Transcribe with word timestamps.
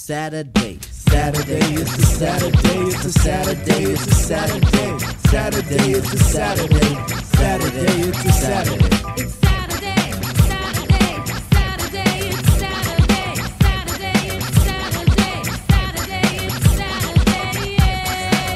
Saturday, 0.00 0.78
Saturday, 0.90 1.74
it's 1.74 1.98
a 1.98 2.02
Saturday, 2.02 2.78
it's 2.86 3.04
a 3.04 3.12
Saturday, 3.12 3.82
it's 3.82 4.06
a 4.06 4.14
Saturday, 4.14 4.98
Saturday, 5.28 5.90
it's 5.90 6.12
a 6.12 6.18
Saturday, 6.18 6.94
Saturday, 7.34 8.00
it's 8.08 8.24
a 8.24 8.32
Saturday. 8.32 8.86
It's 9.18 9.34
Saturday, 9.34 10.12
Saturday, 10.46 11.24
Saturday, 11.50 12.30
it's 12.30 12.48
Saturday, 12.54 13.42
Saturday, 13.58 14.22
it's 14.36 14.54
Saturday, 14.62 15.42
Saturday, 15.66 16.46
it's 16.46 16.62
Saturday, 16.78 17.74
yeah. 17.74 18.46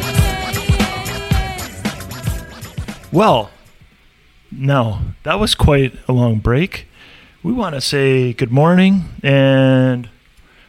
Well, 3.11 3.51
no, 4.53 5.01
that 5.25 5.41
was 5.41 5.57
quite 5.57 5.93
a 6.09 6.13
long 6.13 6.39
break. 6.39 6.87
We 7.43 7.53
want 7.53 7.75
to 7.75 7.81
say 7.81 8.33
good 8.33 8.53
morning 8.53 9.07
and 9.25 10.09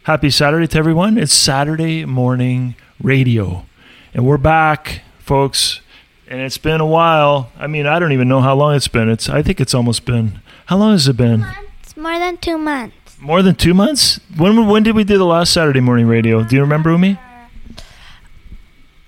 happy 0.03 0.29
Saturday 0.29 0.67
to 0.67 0.77
everyone. 0.77 1.17
It's 1.17 1.33
Saturday 1.33 2.05
morning 2.05 2.75
radio, 3.01 3.65
and 4.13 4.25
we're 4.25 4.37
back, 4.37 5.01
folks. 5.19 5.79
And 6.27 6.41
it's 6.41 6.57
been 6.57 6.81
a 6.81 6.85
while. 6.85 7.51
I 7.57 7.67
mean, 7.67 7.85
I 7.85 7.99
don't 7.99 8.11
even 8.11 8.27
know 8.27 8.41
how 8.41 8.55
long 8.55 8.75
it's 8.75 8.87
been. 8.87 9.09
It's 9.09 9.29
I 9.29 9.41
think 9.41 9.61
it's 9.61 9.73
almost 9.73 10.05
been. 10.05 10.41
How 10.65 10.77
long 10.77 10.91
has 10.91 11.07
it 11.07 11.17
been? 11.17 11.45
It's 11.81 11.95
more 11.95 12.17
than 12.19 12.37
two 12.37 12.57
months. 12.57 13.17
More 13.19 13.41
than 13.41 13.55
two 13.55 13.73
months. 13.73 14.19
When 14.37 14.67
when 14.67 14.83
did 14.83 14.95
we 14.95 15.03
do 15.03 15.17
the 15.17 15.25
last 15.25 15.53
Saturday 15.53 15.79
morning 15.79 16.07
radio? 16.07 16.43
Do 16.43 16.55
you 16.55 16.61
remember, 16.61 16.91
Umi? 16.91 17.17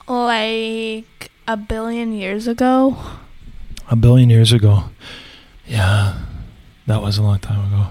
Uh, 0.08 0.26
like 0.26 1.32
a 1.48 1.58
billion 1.58 2.14
years 2.14 2.48
ago. 2.48 2.98
A 3.90 3.96
billion 3.96 4.30
years 4.30 4.52
ago. 4.52 4.86
Yeah, 5.66 6.20
that 6.88 7.02
was 7.02 7.18
a 7.18 7.24
long 7.24 7.40
time 7.40 7.74
ago. 7.74 7.88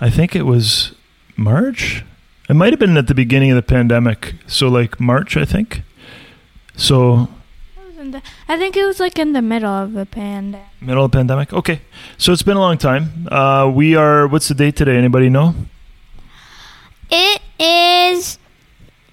I 0.00 0.10
think 0.10 0.34
it 0.34 0.42
was 0.42 0.94
March. 1.36 2.04
It 2.48 2.54
might 2.54 2.72
have 2.72 2.80
been 2.80 2.96
at 2.96 3.06
the 3.06 3.14
beginning 3.14 3.50
of 3.50 3.56
the 3.56 3.62
pandemic. 3.62 4.34
So, 4.46 4.68
like 4.68 5.00
March, 5.00 5.36
I 5.36 5.44
think. 5.44 5.82
So, 6.76 7.28
It 7.76 7.86
was 7.88 7.96
in 7.98 8.10
the- 8.10 8.22
I 8.48 8.58
think 8.58 8.76
it 8.76 8.84
was 8.84 9.00
like 9.00 9.18
in 9.18 9.32
the 9.32 9.40
middle 9.42 9.72
of 9.72 9.92
the 9.94 10.04
pandemic. 10.06 10.66
middle 10.80 11.04
of 11.06 11.10
the 11.10 11.16
pandemic. 11.18 11.52
Okay. 11.52 11.80
So, 12.18 12.32
it's 12.32 12.42
been 12.42 12.56
a 12.56 12.60
long 12.60 12.76
time. 12.78 13.28
Uh, 13.30 13.70
we 13.74 13.94
are, 13.96 14.26
what's 14.26 14.48
the 14.48 14.54
date 14.54 14.76
today? 14.76 14.96
Anybody 14.96 15.30
know? 15.30 15.54
It 17.10 17.40
is 17.58 18.38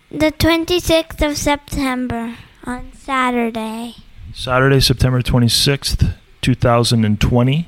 the 0.09 0.31
26th 0.31 1.21
of 1.21 1.37
September 1.37 2.35
on 2.65 2.91
Saturday. 2.93 3.95
Saturday, 4.33 4.79
September 4.79 5.21
26th, 5.21 6.13
2020. 6.41 7.67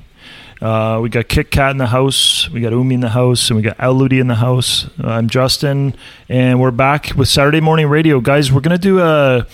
Uh, 0.64 0.98
we 0.98 1.10
got 1.10 1.28
Kit 1.28 1.50
Kat 1.50 1.72
in 1.72 1.76
the 1.76 1.88
house, 1.88 2.48
we 2.48 2.62
got 2.62 2.72
Umi 2.72 2.94
in 2.94 3.02
the 3.02 3.10
house, 3.10 3.50
and 3.50 3.58
we 3.58 3.62
got 3.62 3.78
Elodie 3.78 4.18
in 4.18 4.28
the 4.28 4.36
house. 4.36 4.86
Uh, 4.98 5.08
I'm 5.08 5.28
Justin, 5.28 5.94
and 6.26 6.58
we're 6.58 6.70
back 6.70 7.10
with 7.14 7.28
Saturday 7.28 7.60
Morning 7.60 7.86
Radio. 7.86 8.18
Guys, 8.18 8.50
we're 8.50 8.62
to 8.62 8.78
do 8.78 8.98
a, 8.98 9.46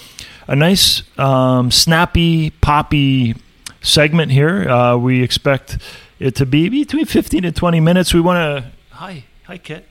a 0.47 0.55
nice, 0.55 1.03
um, 1.19 1.73
snappy, 1.73 2.51
poppy 2.51 3.35
segment 3.83 4.31
here. 4.31 4.71
Uh, 4.71 4.97
we 4.99 5.21
expect 5.21 5.79
it 6.21 6.37
to 6.37 6.47
be 6.47 6.69
between 6.69 7.07
15 7.07 7.45
and 7.45 7.57
20 7.57 7.81
minutes. 7.81 8.15
We 8.15 8.21
want 8.21 8.37
to. 8.37 8.71
Hi. 8.91 9.25
Hi, 9.49 9.59
Kit 9.59 9.90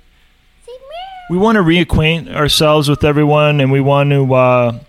we 1.29 1.37
want 1.37 1.57
to 1.57 1.61
reacquaint 1.61 2.33
ourselves 2.33 2.89
with 2.89 3.03
everyone 3.03 3.61
and 3.61 3.71
we 3.71 3.79
want 3.79 4.09
to 4.09 4.33
uh, 4.33 4.79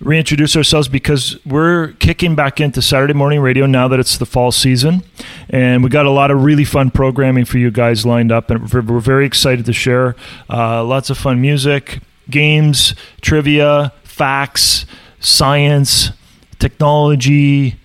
reintroduce 0.00 0.56
ourselves 0.56 0.88
because 0.88 1.38
we're 1.46 1.92
kicking 2.00 2.34
back 2.34 2.60
into 2.60 2.82
Saturday 2.82 3.12
morning 3.12 3.38
radio 3.38 3.64
now 3.64 3.86
that 3.86 4.00
it's 4.00 4.18
the 4.18 4.26
fall 4.26 4.50
season. 4.50 5.04
And 5.48 5.84
we 5.84 5.90
got 5.90 6.04
a 6.04 6.10
lot 6.10 6.32
of 6.32 6.42
really 6.42 6.64
fun 6.64 6.90
programming 6.90 7.44
for 7.44 7.58
you 7.58 7.70
guys 7.70 8.04
lined 8.04 8.32
up. 8.32 8.50
And 8.50 8.70
we're 8.72 8.98
very 8.98 9.24
excited 9.24 9.66
to 9.66 9.72
share 9.72 10.16
uh, 10.50 10.82
lots 10.82 11.10
of 11.10 11.18
fun 11.18 11.40
music, 11.40 12.00
games, 12.28 12.96
trivia, 13.20 13.92
facts, 14.02 14.86
science, 15.20 16.10
technology, 16.58 17.76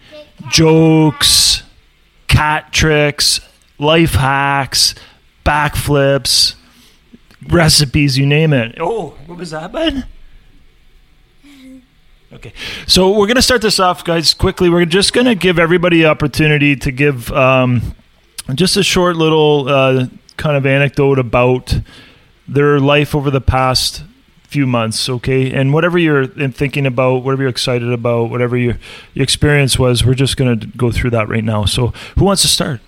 jokes, 0.50 1.62
cat 2.28 2.74
tricks, 2.74 3.40
life 3.78 4.14
hacks, 4.14 4.96
backflips 5.46 6.56
recipes, 7.48 8.18
you 8.18 8.26
name 8.26 8.54
it. 8.54 8.76
Oh, 8.80 9.16
what 9.26 9.38
was 9.38 9.52
that, 9.52 9.72
bud? 9.72 10.06
Okay, 12.32 12.54
so 12.86 13.10
we're 13.18 13.26
gonna 13.26 13.42
start 13.42 13.64
this 13.64 13.80
off, 13.80 14.04
guys. 14.04 14.36
Quickly, 14.36 14.70
we're 14.70 14.86
just 14.86 15.14
gonna 15.14 15.34
give 15.34 15.58
everybody 15.58 16.06
opportunity 16.06 16.76
to 16.76 16.92
give 16.92 17.32
um, 17.32 17.96
just 18.54 18.78
a 18.78 18.84
short 18.84 19.16
little 19.16 19.68
uh, 19.68 20.06
kind 20.38 20.56
of 20.56 20.64
anecdote 20.64 21.18
about 21.18 21.80
their 22.48 22.80
life 22.80 23.16
over 23.16 23.32
the 23.32 23.42
past 23.42 24.04
few 24.44 24.68
months. 24.68 25.10
Okay, 25.10 25.52
and 25.52 25.74
whatever 25.74 25.98
you're 25.98 26.28
thinking 26.28 26.86
about, 26.86 27.24
whatever 27.24 27.42
you're 27.42 27.50
excited 27.50 27.92
about, 27.92 28.30
whatever 28.30 28.56
your, 28.56 28.78
your 29.16 29.24
experience 29.24 29.80
was, 29.80 30.06
we're 30.06 30.14
just 30.14 30.38
gonna 30.38 30.56
go 30.56 30.92
through 30.92 31.10
that 31.10 31.30
right 31.30 31.44
now. 31.44 31.66
So, 31.66 31.88
who 32.16 32.26
wants 32.26 32.44
to 32.44 32.48
start? 32.48 32.80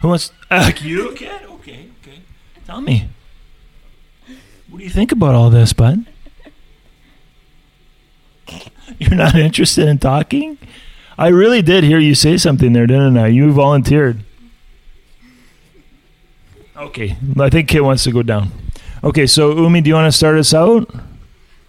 Who 0.00 0.08
wants? 0.08 0.32
Uh, 0.50 0.72
you 0.82 1.12
can. 1.14 1.51
Tell 2.72 2.80
me. 2.80 3.06
What 4.70 4.78
do 4.78 4.84
you 4.84 4.88
think 4.88 5.12
about 5.12 5.34
all 5.34 5.50
this, 5.50 5.74
bud? 5.74 6.06
You're 8.98 9.14
not 9.14 9.34
interested 9.34 9.86
in 9.88 9.98
talking? 9.98 10.56
I 11.18 11.28
really 11.28 11.60
did 11.60 11.84
hear 11.84 11.98
you 11.98 12.14
say 12.14 12.38
something 12.38 12.72
there, 12.72 12.86
didn't 12.86 13.18
I? 13.18 13.26
You 13.26 13.52
volunteered. 13.52 14.20
Okay, 16.74 17.18
I 17.38 17.50
think 17.50 17.68
Kit 17.68 17.84
wants 17.84 18.04
to 18.04 18.10
go 18.10 18.22
down. 18.22 18.50
Okay, 19.04 19.26
so 19.26 19.54
Umi, 19.54 19.82
do 19.82 19.88
you 19.88 19.94
want 19.94 20.10
to 20.10 20.16
start 20.16 20.38
us 20.38 20.54
out? 20.54 20.88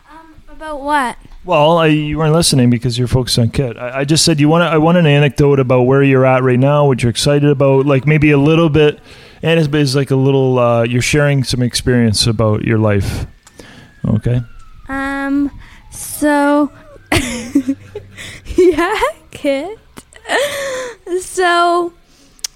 Um, 0.10 0.36
about 0.50 0.80
what? 0.80 1.18
Well, 1.44 1.80
I, 1.80 1.88
you 1.88 2.18
weren't 2.18 2.32
listening 2.32 2.70
because 2.70 2.98
you're 2.98 3.10
focused 3.10 3.38
on 3.38 3.50
Kit. 3.50 3.76
I, 3.76 4.00
I 4.00 4.06
just 4.06 4.24
said 4.24 4.40
you 4.40 4.48
want. 4.48 4.64
I 4.64 4.78
want 4.78 4.98
an 4.98 5.06
anecdote 5.06 5.60
about 5.60 5.82
where 5.82 6.02
you're 6.02 6.26
at 6.26 6.44
right 6.44 6.58
now, 6.58 6.88
what 6.88 7.04
you're 7.04 7.10
excited 7.10 7.50
about, 7.50 7.86
like 7.86 8.08
maybe 8.08 8.32
a 8.32 8.38
little 8.38 8.70
bit, 8.70 9.02
and 9.44 9.60
it's, 9.60 9.68
it's 9.72 9.94
like 9.94 10.10
a 10.10 10.16
little. 10.16 10.58
Uh, 10.58 10.84
you're 10.84 11.02
sharing 11.02 11.44
some 11.44 11.62
experience 11.62 12.26
about 12.26 12.64
your 12.64 12.80
life. 12.80 13.28
Okay. 14.06 14.42
Um, 14.88 15.52
so, 15.92 16.72
yeah, 18.56 19.02
kid. 19.32 19.78
So, 21.20 21.94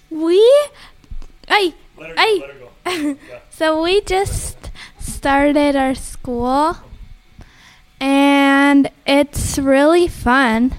we, 0.10 0.40
hey, 1.50 1.76
hey, 1.98 3.16
so 3.50 3.84
we 3.84 4.02
just 4.02 4.72
started 4.98 5.76
our 5.76 5.94
school, 5.94 6.78
and 8.00 8.90
it's 9.06 9.60
really 9.60 10.08
fun. 10.08 10.74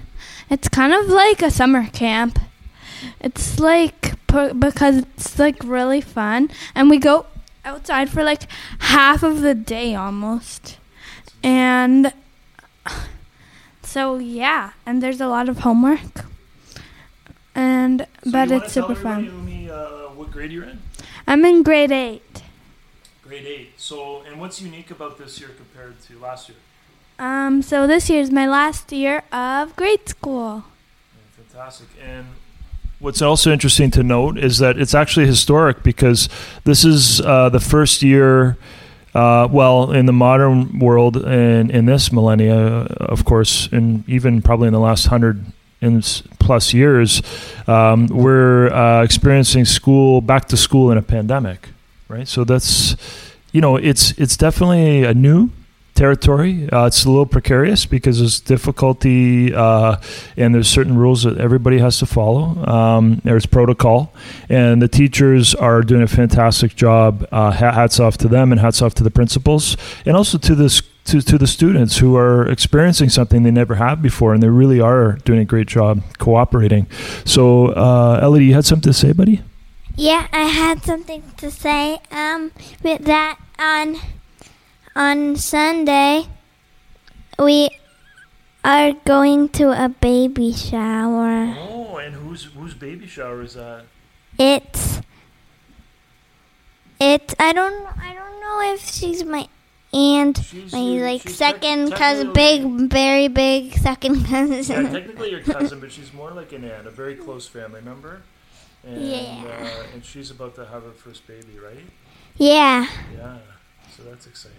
It's 0.49 0.69
kind 0.69 0.95
of 0.95 1.09
like 1.09 1.43
a 1.43 1.51
summer 1.51 1.87
camp. 1.89 2.39
It's 3.21 3.61
like 3.61 4.18
because 4.29 4.99
it's 4.99 5.39
like 5.39 5.63
really 5.65 6.01
fun, 6.01 6.51
and 6.75 6.91
we 6.91 6.99
go 6.99 7.27
outside 7.65 8.11
for 8.11 8.23
like 8.23 8.43
half 8.79 9.23
of 9.23 9.41
the 9.41 9.55
day 9.55 9.95
almost, 9.95 10.79
and 11.43 12.13
so 13.83 14.19
yeah, 14.19 14.73
and 14.87 15.03
there's 15.03 15.21
a 15.21 15.27
lot 15.27 15.49
of 15.49 15.61
homework, 15.61 16.27
and 17.55 18.07
but 18.31 18.51
it's 18.51 18.73
super 18.73 18.95
fun. 18.95 19.25
Umi, 19.25 19.71
uh, 19.71 20.09
what 20.15 20.31
grade 20.31 20.53
you're 20.53 20.65
in? 20.65 20.81
I'm 21.27 21.45
in 21.45 21.63
grade 21.63 21.93
eight. 21.93 22.43
Grade 23.23 23.47
eight. 23.47 23.73
So, 23.77 24.23
and 24.27 24.41
what's 24.41 24.63
unique 24.63 24.91
about 24.91 25.19
this 25.19 25.41
year 25.41 25.51
compared 25.51 26.01
to 26.03 26.19
last 26.19 26.49
year? 26.49 26.59
Um, 27.19 27.63
so 27.63 27.87
this 27.87 28.09
year 28.09 28.21
is 28.21 28.31
my 28.31 28.47
last 28.47 28.93
year 28.93 29.25
of 29.33 29.75
grade 29.77 30.09
school. 30.09 30.65
Fantastic. 31.37 31.89
And 32.03 32.27
what's 32.99 33.23
also 33.23 33.53
interesting 33.53 33.91
to 33.93 34.03
note 34.03 34.39
is 34.39 34.59
that 34.59 34.79
it's 34.79 34.95
actually 34.95 35.27
historic 35.27 35.83
because 35.83 36.29
this 36.65 36.85
is 36.85 37.21
uh, 37.21 37.49
the 37.49 37.61
first 37.61 38.03
year, 38.03 38.57
uh, 39.15 39.49
well, 39.51 39.93
in 39.93 40.07
the 40.07 40.13
modern 40.13 40.79
world 40.79 41.17
and 41.17 41.71
in 41.71 41.87
this 41.87 42.13
millennia, 42.13 42.57
of 42.57 43.25
course, 43.25 43.69
and 43.73 44.09
even 44.09 44.43
probably 44.43 44.67
in 44.67 44.73
the 44.73 44.81
last 44.81 45.07
hundred 45.07 45.45
plus 46.41 46.75
years, 46.75 47.23
um, 47.69 48.09
we're 48.09 48.69
uh, 48.73 49.03
experiencing 49.03 49.65
school 49.65 50.21
back 50.21 50.49
to 50.49 50.57
school 50.57 50.91
in 50.91 50.99
a 50.99 51.03
pandemic, 51.03 51.69
right? 52.09 52.27
So 52.27 52.43
that's, 52.43 52.97
you 53.53 53.61
know, 53.61 53.77
it's 53.77 54.11
it's 54.19 54.37
definitely 54.37 55.05
a 55.05 55.15
new 55.15 55.51
territory. 55.99 56.71
Uh, 56.71 56.87
it's 56.87 57.05
a 57.05 57.11
little 57.11 57.27
precarious 57.27 57.85
because 57.85 58.21
there's 58.21 58.39
difficulty 58.41 59.53
uh, 59.53 59.97
and 60.37 60.55
there's 60.55 60.69
certain 60.69 60.97
rules 60.97 61.25
that 61.25 61.39
everybody 61.39 61.79
has 61.79 61.99
to 61.99 62.07
follow. 62.07 62.65
Um, 62.65 63.21
there's 63.25 63.47
protocol, 63.47 64.13
and 64.49 64.81
the 64.81 64.89
teachers 64.89 65.55
are 65.57 65.83
doing 65.83 66.03
a 66.03 66.07
fantastic 66.07 66.77
job. 66.77 67.27
Uh, 67.33 67.51
hats 67.51 67.99
off 67.99 68.17
to 68.19 68.29
them, 68.29 68.53
and 68.53 68.61
hats 68.61 68.81
off 68.81 68.95
to 68.95 69.03
the 69.03 69.11
principals, 69.11 69.77
and 70.07 70.17
also 70.17 70.39
to 70.39 70.55
this. 70.55 70.83
To, 71.09 71.23
to 71.23 71.39
the 71.39 71.47
students 71.47 71.97
who 71.97 72.19
are 72.19 72.47
experiencing 72.47 73.09
something 73.09 73.43
they 73.43 73.51
never 73.51 73.77
have 73.77 74.03
before, 74.03 74.35
and 74.35 74.43
they 74.43 74.51
really 74.51 74.79
are 74.79 75.13
doing 75.25 75.39
a 75.39 75.45
great 75.47 75.67
job 75.67 76.03
cooperating. 76.19 76.87
So, 77.25 77.69
uh, 77.69 78.21
Elodie, 78.23 78.45
you 78.45 78.53
had 78.53 78.67
something 78.67 78.93
to 78.93 78.99
say, 78.99 79.13
buddy? 79.13 79.41
Yeah, 79.97 80.29
I 80.33 80.43
had 80.43 80.83
something 80.85 81.23
to 81.39 81.51
say. 81.51 81.99
Um, 82.11 82.53
with 82.83 83.07
that 83.07 83.39
on 83.59 83.97
on 84.99 85.37
Sunday, 85.37 86.27
we 87.39 87.71
are 88.65 88.93
going 88.93 89.49
to 89.51 89.71
a 89.71 89.89
baby 89.89 90.53
shower. 90.53 91.55
Oh, 91.57 91.97
and 91.99 92.15
whose 92.15 92.45
whose 92.45 92.75
baby 92.75 93.07
shower 93.07 93.43
is 93.43 93.55
that? 93.55 93.85
It's 94.39 95.01
it's 97.01 97.35
I 97.39 97.53
don't 97.53 97.87
I 97.97 98.13
don't 98.13 98.41
know 98.41 98.75
if 98.75 98.85
she's 98.85 99.25
my 99.25 99.49
aunt, 99.93 100.41
She's 100.45 100.73
my 100.73 100.81
like 100.81 101.29
second 101.29 101.93
cousin, 101.93 102.33
big, 102.33 102.91
very 102.91 103.29
big 103.29 103.73
second 103.79 104.17
Yeah, 104.23 104.27
cousin. 104.27 104.85
technically 104.93 105.31
your 105.31 105.41
cousin, 105.41 105.79
but 105.81 105.93
she's 105.93 106.13
more 106.13 106.33
like 106.33 106.53
an 106.53 106.65
aunt, 106.65 106.87
a 106.87 106.91
very 106.91 107.15
close 107.15 107.47
family 107.47 107.81
member. 107.81 108.23
And, 108.85 109.01
Yeah. 109.01 109.45
Uh, 109.47 109.87
and 109.95 110.05
she's 110.05 110.31
about 110.31 110.57
to 110.57 110.67
have 110.67 110.83
her 110.83 110.91
first 110.91 111.27
baby, 111.27 111.59
right? 111.59 111.79
yeah, 112.37 112.87
Yeah. 113.17 113.39
So 113.99 114.05
that's 114.05 114.29
exciting. 114.29 114.59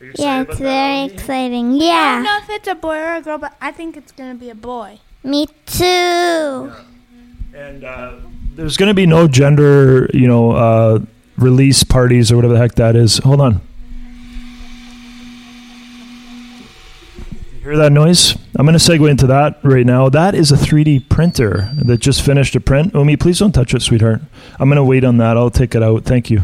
Are 0.00 0.04
you 0.04 0.10
excited 0.12 0.22
yeah, 0.22 0.40
about 0.40 0.50
it's 0.50 0.58
that, 0.60 1.26
very 1.26 1.58
Elodie? 1.58 1.84
Yeah. 1.84 1.92
I 1.92 2.14
don't 2.14 2.22
know 2.22 2.38
if 2.42 2.50
it's 2.50 2.68
a 2.68 2.76
boy 2.76 2.96
or 2.96 3.16
a 3.16 3.20
girl, 3.20 3.38
but 3.38 3.56
I 3.60 3.72
think 3.72 3.96
it's 3.96 4.12
gonna 4.12 4.36
be 4.36 4.50
a 4.50 4.54
boy. 4.54 5.00
me 5.24 5.48
too. 5.66 6.72
And 7.54 7.84
uh, 7.84 8.12
there's 8.54 8.76
going 8.76 8.88
to 8.88 8.94
be 8.94 9.04
no 9.04 9.28
gender, 9.28 10.08
you 10.14 10.26
know, 10.26 10.52
uh, 10.52 11.00
release 11.36 11.84
parties 11.84 12.30
or 12.32 12.36
whatever 12.36 12.54
the 12.54 12.60
heck 12.60 12.76
that 12.76 12.96
is. 12.96 13.18
Hold 13.18 13.40
on. 13.40 13.60
Hear 17.62 17.76
that 17.76 17.92
noise? 17.92 18.36
I'm 18.56 18.66
going 18.66 18.76
to 18.76 18.84
segue 18.84 19.08
into 19.08 19.28
that 19.28 19.60
right 19.62 19.86
now. 19.86 20.08
That 20.08 20.34
is 20.34 20.50
a 20.50 20.56
3D 20.56 21.08
printer 21.08 21.70
that 21.76 21.98
just 21.98 22.20
finished 22.22 22.56
a 22.56 22.60
print. 22.60 22.92
Omi, 22.92 23.16
please 23.16 23.38
don't 23.38 23.52
touch 23.52 23.72
it, 23.72 23.82
sweetheart. 23.82 24.20
I'm 24.58 24.68
going 24.68 24.78
to 24.78 24.84
wait 24.84 25.04
on 25.04 25.18
that. 25.18 25.36
I'll 25.36 25.48
take 25.48 25.76
it 25.76 25.82
out. 25.82 26.02
Thank 26.02 26.28
you. 26.28 26.42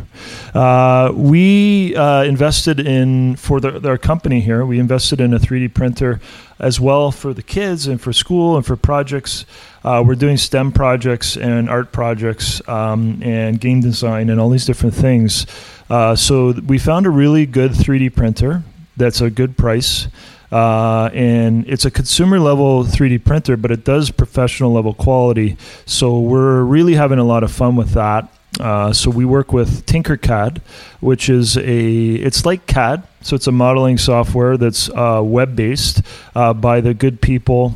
Uh, 0.54 1.10
we 1.12 1.96
uh, 1.96 2.22
invested 2.22 2.78
in, 2.78 3.34
for 3.34 3.58
the, 3.58 3.88
our 3.88 3.98
company 3.98 4.40
here, 4.40 4.64
we 4.64 4.78
invested 4.78 5.20
in 5.20 5.34
a 5.34 5.40
3D 5.40 5.74
printer 5.74 6.20
as 6.60 6.78
well 6.78 7.10
for 7.10 7.34
the 7.34 7.42
kids 7.42 7.88
and 7.88 8.00
for 8.00 8.12
school 8.12 8.56
and 8.56 8.64
for 8.64 8.76
projects. 8.76 9.44
Uh, 9.82 10.04
we're 10.06 10.14
doing 10.14 10.36
STEM 10.36 10.70
projects 10.70 11.36
and 11.36 11.68
art 11.68 11.90
projects 11.90 12.66
um, 12.68 13.20
and 13.24 13.60
game 13.60 13.80
design 13.80 14.30
and 14.30 14.40
all 14.40 14.50
these 14.50 14.66
different 14.66 14.94
things. 14.94 15.46
Uh, 15.90 16.14
so 16.14 16.52
we 16.52 16.78
found 16.78 17.06
a 17.06 17.10
really 17.10 17.44
good 17.44 17.72
3D 17.72 18.14
printer 18.14 18.62
that's 18.96 19.20
a 19.20 19.30
good 19.30 19.56
price. 19.56 20.06
Uh, 20.50 21.10
and 21.12 21.68
it's 21.68 21.84
a 21.84 21.90
consumer 21.90 22.40
level 22.40 22.84
3D 22.84 23.24
printer, 23.24 23.56
but 23.56 23.70
it 23.70 23.84
does 23.84 24.10
professional 24.10 24.72
level 24.72 24.94
quality. 24.94 25.56
So 25.84 26.18
we're 26.20 26.62
really 26.62 26.94
having 26.94 27.18
a 27.18 27.24
lot 27.24 27.42
of 27.42 27.52
fun 27.52 27.76
with 27.76 27.90
that. 27.90 28.32
Uh, 28.58 28.92
so 28.92 29.10
we 29.10 29.24
work 29.24 29.52
with 29.52 29.84
Tinkercad, 29.86 30.60
which 31.00 31.28
is 31.28 31.56
a 31.56 32.14
it's 32.14 32.44
like 32.44 32.66
CAD, 32.66 33.02
so 33.20 33.36
it's 33.36 33.46
a 33.46 33.52
modeling 33.52 33.98
software 33.98 34.56
that's 34.56 34.88
uh, 34.90 35.20
web 35.22 35.54
based 35.54 36.02
uh, 36.34 36.54
by 36.54 36.80
the 36.80 36.94
good 36.94 37.20
people 37.20 37.74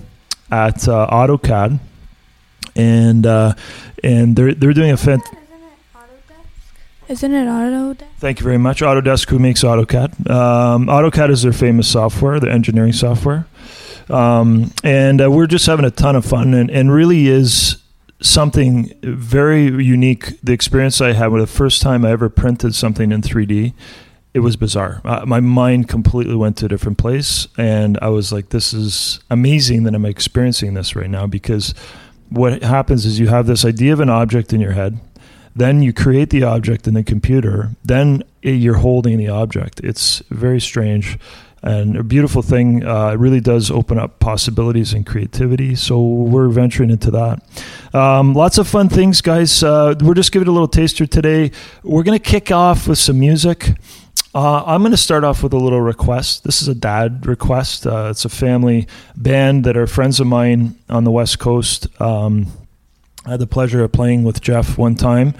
at 0.50 0.88
uh, 0.88 1.06
AutoCAD, 1.10 1.78
and 2.74 3.26
uh, 3.26 3.54
and 4.02 4.34
they're 4.34 4.54
they're 4.54 4.72
doing 4.72 4.90
a 4.90 4.96
fant- 4.96 5.36
Isn't 7.12 7.34
it 7.34 7.46
Autodesk? 7.46 8.06
Thank 8.20 8.40
you 8.40 8.44
very 8.44 8.56
much. 8.56 8.80
Autodesk, 8.80 9.28
who 9.28 9.38
makes 9.38 9.62
AutoCAD. 9.62 10.30
Um, 10.30 10.86
AutoCAD 10.86 11.28
is 11.28 11.42
their 11.42 11.52
famous 11.52 11.86
software, 11.86 12.40
the 12.40 12.50
engineering 12.50 12.94
software. 12.94 13.46
Um, 14.08 14.72
and 14.82 15.20
uh, 15.20 15.30
we're 15.30 15.46
just 15.46 15.66
having 15.66 15.84
a 15.84 15.90
ton 15.90 16.16
of 16.16 16.24
fun 16.24 16.54
and, 16.54 16.70
and 16.70 16.90
really 16.90 17.26
is 17.26 17.76
something 18.22 18.90
very 19.02 19.64
unique. 19.64 20.40
The 20.40 20.54
experience 20.54 21.02
I 21.02 21.12
had 21.12 21.32
with 21.32 21.42
the 21.42 21.46
first 21.46 21.82
time 21.82 22.06
I 22.06 22.12
ever 22.12 22.30
printed 22.30 22.74
something 22.74 23.12
in 23.12 23.20
3D, 23.20 23.74
it 24.32 24.40
was 24.40 24.56
bizarre. 24.56 25.02
Uh, 25.04 25.26
my 25.26 25.40
mind 25.40 25.90
completely 25.90 26.34
went 26.34 26.56
to 26.58 26.64
a 26.64 26.68
different 26.68 26.96
place. 26.96 27.46
And 27.58 27.98
I 28.00 28.08
was 28.08 28.32
like, 28.32 28.48
this 28.48 28.72
is 28.72 29.20
amazing 29.28 29.82
that 29.82 29.94
I'm 29.94 30.06
experiencing 30.06 30.72
this 30.72 30.96
right 30.96 31.10
now 31.10 31.26
because 31.26 31.74
what 32.30 32.62
happens 32.62 33.04
is 33.04 33.18
you 33.18 33.28
have 33.28 33.46
this 33.46 33.66
idea 33.66 33.92
of 33.92 34.00
an 34.00 34.08
object 34.08 34.54
in 34.54 34.62
your 34.62 34.72
head 34.72 34.98
then 35.54 35.82
you 35.82 35.93
create 35.93 36.31
the 36.31 36.44
object 36.44 36.87
in 36.87 36.94
the 36.94 37.02
computer. 37.02 37.70
Then 37.84 38.22
you're 38.43 38.78
holding 38.78 39.19
the 39.19 39.28
object. 39.28 39.81
It's 39.81 40.20
very 40.31 40.60
strange 40.60 41.19
and 41.62 41.96
a 41.96 42.02
beautiful 42.02 42.43
thing. 42.43 42.84
Uh, 42.84 43.10
it 43.10 43.19
really 43.19 43.40
does 43.40 43.70
open 43.70 43.99
up 43.99 44.19
possibilities 44.19 44.93
and 44.93 45.06
creativity. 45.06 45.75
So 45.75 46.00
we're 46.02 46.49
venturing 46.49 46.90
into 46.90 47.10
that. 47.12 47.94
Um, 47.94 48.34
lots 48.34 48.58
of 48.58 48.66
fun 48.66 48.88
things 48.88 49.20
guys. 49.20 49.62
Uh, 49.62 49.94
we're 50.00 50.14
just 50.14 50.32
giving 50.32 50.49
a 50.49 50.50
little 50.50 50.69
taster 50.69 51.06
today. 51.06 51.52
We're 51.82 52.02
going 52.02 52.19
to 52.19 52.25
kick 52.25 52.50
off 52.50 52.88
with 52.88 52.98
some 52.98 53.20
music. 53.20 53.70
Uh, 54.34 54.64
I'm 54.64 54.81
going 54.81 54.93
to 54.93 54.96
start 54.96 55.25
off 55.25 55.43
with 55.43 55.52
a 55.52 55.58
little 55.58 55.82
request. 55.82 56.43
This 56.44 56.62
is 56.62 56.69
a 56.69 56.75
dad 56.75 57.26
request. 57.26 57.87
Uh, 57.87 58.08
it's 58.10 58.25
a 58.25 58.31
family 58.31 58.88
band 59.14 59.64
that 59.64 59.76
are 59.76 59.87
friends 59.87 60.20
of 60.20 60.26
mine 60.26 60.75
on 60.88 61.05
the 61.05 61.10
West 61.10 61.38
Coast. 61.38 61.87
Um, 62.00 62.46
I 63.24 63.30
had 63.30 63.40
the 63.40 63.46
pleasure 63.46 63.84
of 63.84 63.92
playing 63.92 64.24
with 64.24 64.40
Jeff 64.40 64.76
one 64.76 64.94
time. 64.94 65.34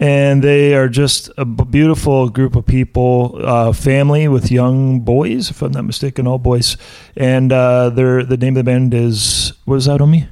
And 0.00 0.42
they 0.42 0.74
are 0.74 0.88
just 0.88 1.30
a 1.36 1.44
beautiful 1.44 2.28
group 2.28 2.56
of 2.56 2.66
people, 2.66 3.38
uh, 3.40 3.72
family 3.72 4.26
with 4.26 4.50
young 4.50 5.00
boys, 5.00 5.50
if 5.50 5.62
I'm 5.62 5.72
not 5.72 5.84
mistaken, 5.84 6.26
all 6.26 6.38
boys. 6.38 6.76
And 7.16 7.52
uh, 7.52 7.90
their 7.90 8.24
the 8.24 8.36
name 8.36 8.56
of 8.56 8.64
the 8.64 8.70
band 8.70 8.94
is 8.94 9.52
what 9.64 9.76
is 9.76 9.84
that, 9.84 10.00
Omi? 10.00 10.26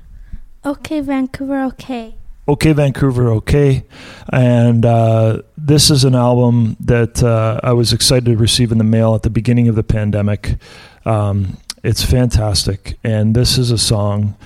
Okay, 0.64 1.00
Vancouver. 1.00 1.62
Okay. 1.64 2.16
Okay, 2.48 2.72
Vancouver, 2.72 3.31
okay. 3.31 3.84
And 4.32 4.84
uh, 4.84 5.42
this 5.56 5.88
is 5.88 6.02
an 6.02 6.16
album 6.16 6.76
that 6.81 7.22
uh, 7.22 7.60
I 7.62 7.72
was 7.72 7.92
excited 7.92 8.25
to 8.25 8.37
receive 8.37 8.72
in 8.72 8.78
the 8.78 8.84
mail 8.84 9.14
at 9.14 9.22
the 9.22 9.31
beginning 9.31 9.69
of 9.69 9.76
the 9.76 9.84
pandemic. 9.84 10.56
Um, 11.04 11.58
it's 11.84 12.02
fantastic. 12.02 12.98
And 13.04 13.37
this 13.37 13.56
is 13.56 13.70
a 13.70 13.78
song 13.78 14.37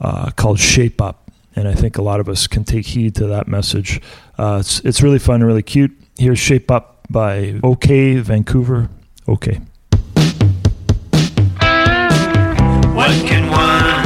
uh, 0.00 0.30
called 0.30 0.58
Shape 0.58 1.02
Up. 1.02 1.29
And 1.56 1.66
I 1.66 1.74
think 1.74 1.98
a 1.98 2.02
lot 2.02 2.20
of 2.20 2.28
us 2.28 2.46
can 2.46 2.64
take 2.64 2.86
heed 2.86 3.14
to 3.16 3.26
that 3.26 3.48
message. 3.48 4.00
Uh, 4.38 4.58
it's, 4.60 4.80
it's 4.80 5.02
really 5.02 5.18
fun 5.18 5.36
and 5.36 5.46
really 5.46 5.62
cute. 5.62 5.92
Here's 6.18 6.38
Shape 6.38 6.70
Up 6.70 7.06
by 7.10 7.58
OK 7.62 8.16
Vancouver. 8.18 8.88
Okay. 9.28 9.60
What 12.94 13.10
can 13.26 13.50
one 13.50 13.99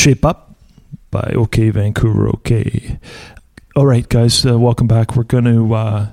Shape 0.00 0.24
Up 0.24 0.54
by 1.10 1.34
OK 1.36 1.68
Vancouver 1.68 2.26
OK. 2.30 2.98
All 3.76 3.84
right, 3.84 4.08
guys, 4.08 4.46
uh, 4.46 4.58
welcome 4.58 4.86
back. 4.86 5.14
We're 5.14 5.24
going 5.24 5.44
to 5.44 5.74
uh, 5.74 6.12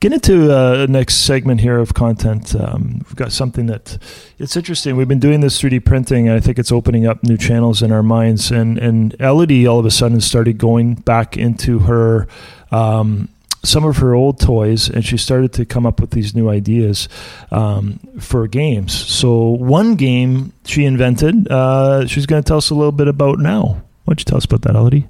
get 0.00 0.12
into 0.12 0.52
uh, 0.52 0.78
the 0.78 0.88
next 0.88 1.18
segment 1.18 1.60
here 1.60 1.78
of 1.78 1.94
content. 1.94 2.56
Um, 2.56 2.94
we've 3.04 3.14
got 3.14 3.30
something 3.30 3.66
that 3.66 3.96
it's 4.40 4.56
interesting. 4.56 4.96
We've 4.96 5.06
been 5.06 5.20
doing 5.20 5.40
this 5.40 5.62
3D 5.62 5.84
printing, 5.84 6.26
and 6.26 6.36
I 6.36 6.40
think 6.40 6.58
it's 6.58 6.72
opening 6.72 7.06
up 7.06 7.22
new 7.22 7.36
channels 7.36 7.80
in 7.80 7.92
our 7.92 8.02
minds. 8.02 8.50
And 8.50 8.76
and 8.76 9.14
Elodie 9.20 9.68
all 9.68 9.78
of 9.78 9.86
a 9.86 9.92
sudden 9.92 10.20
started 10.20 10.58
going 10.58 10.94
back 10.94 11.36
into 11.36 11.78
her. 11.78 12.26
Um, 12.72 13.28
some 13.64 13.84
of 13.84 13.98
her 13.98 14.14
old 14.14 14.40
toys, 14.40 14.88
and 14.88 15.04
she 15.04 15.16
started 15.16 15.52
to 15.54 15.64
come 15.64 15.86
up 15.86 16.00
with 16.00 16.10
these 16.10 16.34
new 16.34 16.48
ideas 16.48 17.08
um, 17.50 17.98
for 18.20 18.46
games. 18.46 18.92
So, 18.92 19.48
one 19.50 19.96
game 19.96 20.52
she 20.64 20.84
invented, 20.84 21.48
uh, 21.50 22.06
she's 22.06 22.26
going 22.26 22.42
to 22.42 22.46
tell 22.46 22.58
us 22.58 22.70
a 22.70 22.74
little 22.74 22.92
bit 22.92 23.08
about 23.08 23.38
now. 23.38 23.82
Why 24.04 24.14
don't 24.14 24.20
you 24.20 24.24
tell 24.24 24.38
us 24.38 24.44
about 24.44 24.62
that, 24.62 24.74
Elodie? 24.74 25.06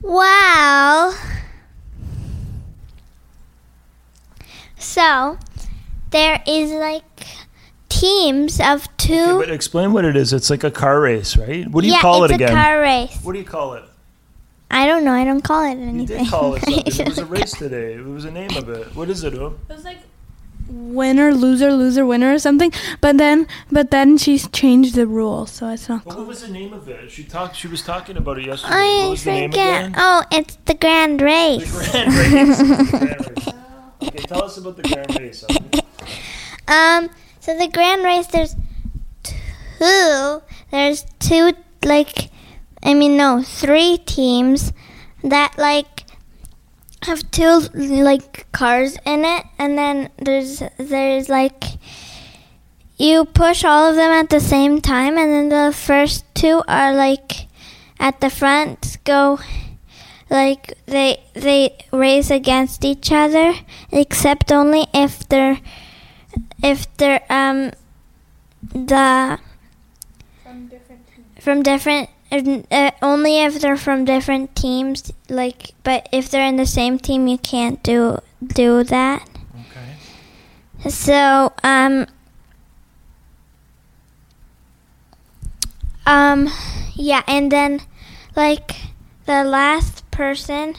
Wow. 0.00 1.14
So, 4.76 5.38
there 6.10 6.42
is 6.46 6.72
like 6.72 7.04
teams 7.88 8.60
of 8.60 8.94
two. 8.96 9.38
but 9.38 9.50
explain 9.50 9.92
what 9.92 10.04
it 10.04 10.16
is. 10.16 10.32
It's 10.32 10.50
like 10.50 10.64
a 10.64 10.70
car 10.70 11.00
race, 11.00 11.36
right? 11.36 11.68
What 11.68 11.82
do 11.82 11.86
you 11.86 11.94
yeah, 11.94 12.00
call 12.00 12.24
it 12.24 12.32
it's 12.32 12.34
again? 12.34 12.50
a 12.50 12.52
car 12.52 12.80
race. 12.80 13.18
What 13.22 13.32
do 13.32 13.38
you 13.38 13.44
call 13.44 13.74
it? 13.74 13.84
I 14.72 14.86
don't 14.86 15.04
know. 15.04 15.12
I 15.12 15.24
don't 15.24 15.42
call 15.42 15.64
it 15.70 15.76
You 15.78 15.88
anything. 15.88 16.18
did 16.24 16.28
call 16.28 16.54
it 16.54 16.64
something. 16.64 16.82
It 16.86 17.08
was 17.08 17.18
a 17.18 17.24
race 17.36 17.52
today. 17.52 17.94
It 17.94 18.04
was 18.04 18.24
a 18.24 18.30
name 18.30 18.56
of 18.56 18.68
it. 18.68 18.94
What 18.96 19.08
is 19.10 19.22
it, 19.22 19.34
oh? 19.34 19.58
It 19.68 19.74
was 19.74 19.84
like 19.84 19.98
winner, 20.68 21.34
loser, 21.34 21.72
loser, 21.72 22.06
winner 22.06 22.32
or 22.32 22.38
something. 22.38 22.72
But 23.02 23.18
then, 23.18 23.46
but 23.70 23.90
then 23.90 24.16
she's 24.16 24.48
changed 24.48 24.94
the 24.94 25.06
rules, 25.06 25.50
so 25.50 25.68
it's 25.68 25.88
not. 25.88 26.06
Well, 26.06 26.18
what 26.18 26.26
was 26.26 26.40
the 26.42 26.48
name 26.48 26.72
of 26.72 26.88
it? 26.88 27.10
She 27.10 27.24
talked. 27.24 27.54
She 27.56 27.68
was 27.68 27.82
talking 27.82 28.16
about 28.16 28.38
it 28.38 28.46
yesterday. 28.46 28.74
I 28.74 28.98
what 29.02 29.10
was 29.10 29.24
the 29.24 29.30
name 29.32 29.50
forget. 29.50 29.80
again? 29.84 29.94
Oh, 29.98 30.22
it's 30.32 30.56
the 30.64 30.74
Grand 30.74 31.20
The 31.20 31.24
Race. 31.26 31.90
Grand 31.90 32.14
Race. 32.14 32.58
The 32.58 32.98
Grand 32.98 33.36
Race. 33.36 33.48
Okay, 34.02 34.18
tell 34.24 34.42
us 34.42 34.56
about 34.56 34.76
the 34.76 34.82
Grand 34.82 35.20
Race. 35.20 35.44
Um, 36.66 37.08
so 37.38 37.56
the 37.56 37.68
Grand 37.68 38.02
Race, 38.02 38.26
there's 38.26 38.56
two. 39.22 40.42
There's 40.72 41.06
two, 41.20 41.52
like, 41.84 42.30
I 42.82 42.94
mean, 42.94 43.16
no, 43.16 43.42
three 43.42 43.98
teams 43.98 44.72
that 45.22 45.56
like 45.56 46.04
have 47.02 47.30
two 47.30 47.60
like 47.74 48.50
cars 48.52 48.96
in 49.04 49.24
it, 49.24 49.44
and 49.58 49.78
then 49.78 50.10
there's 50.18 50.62
there's 50.78 51.28
like 51.28 51.64
you 52.96 53.24
push 53.24 53.64
all 53.64 53.88
of 53.90 53.96
them 53.96 54.10
at 54.10 54.30
the 54.30 54.40
same 54.40 54.80
time, 54.80 55.16
and 55.16 55.32
then 55.32 55.48
the 55.48 55.72
first 55.72 56.24
two 56.34 56.62
are 56.68 56.92
like 56.94 57.48
at 57.98 58.20
the 58.20 58.30
front 58.30 58.98
go 59.04 59.38
like 60.28 60.74
they 60.86 61.22
they 61.34 61.76
race 61.92 62.30
against 62.30 62.84
each 62.84 63.12
other, 63.12 63.54
except 63.92 64.50
only 64.50 64.86
if 64.94 65.28
they're 65.28 65.60
if 66.62 66.86
they're 66.96 67.22
um 67.28 67.70
the 68.72 69.38
from 71.38 71.62
different 71.62 72.08
uh, 72.32 72.90
only 73.02 73.42
if 73.42 73.60
they're 73.60 73.76
from 73.76 74.04
different 74.06 74.56
teams 74.56 75.12
like 75.28 75.74
but 75.84 76.08
if 76.12 76.30
they're 76.30 76.46
in 76.46 76.56
the 76.56 76.66
same 76.66 76.98
team 76.98 77.26
you 77.28 77.36
can't 77.38 77.82
do 77.82 78.18
do 78.46 78.82
that 78.84 79.28
Okay. 79.60 80.88
so 80.88 81.52
um 81.62 82.06
um 86.06 86.48
yeah 86.94 87.22
and 87.26 87.52
then 87.52 87.80
like 88.34 88.76
the 89.26 89.44
last 89.44 90.10
person 90.10 90.74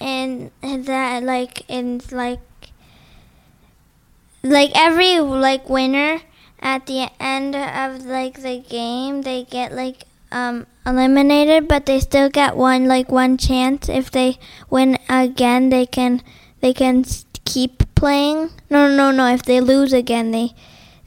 and 0.00 0.50
that 0.62 1.22
like 1.22 1.68
in 1.70 2.00
like 2.10 2.40
like 4.42 4.70
every 4.74 5.18
like 5.20 5.68
winner 5.68 6.20
at 6.60 6.86
the 6.86 7.08
end 7.20 7.54
of 7.54 8.04
like 8.04 8.42
the 8.42 8.58
game 8.58 9.22
they 9.22 9.44
get 9.44 9.72
like 9.72 10.04
um 10.30 10.66
eliminated 10.84 11.68
but 11.68 11.86
they 11.86 12.00
still 12.00 12.28
get 12.28 12.56
one 12.56 12.86
like 12.86 13.10
one 13.10 13.36
chance. 13.36 13.88
If 13.88 14.10
they 14.10 14.38
win 14.70 14.98
again 15.08 15.70
they 15.70 15.86
can 15.86 16.22
they 16.60 16.72
can 16.72 17.04
keep 17.44 17.94
playing. 17.94 18.50
No 18.70 18.88
no 18.88 19.10
no 19.10 19.26
if 19.32 19.42
they 19.42 19.60
lose 19.60 19.92
again 19.92 20.30
they 20.30 20.54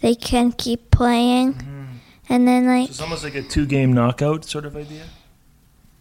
they 0.01 0.15
can 0.15 0.51
keep 0.51 0.91
playing. 0.91 1.55
And 2.29 2.47
then 2.47 2.65
like 2.65 2.87
So 2.87 2.91
it's 2.91 3.01
almost 3.01 3.23
like 3.23 3.35
a 3.35 3.41
two-game 3.41 3.91
knockout 3.93 4.45
sort 4.45 4.65
of 4.65 4.77
idea. 4.77 5.03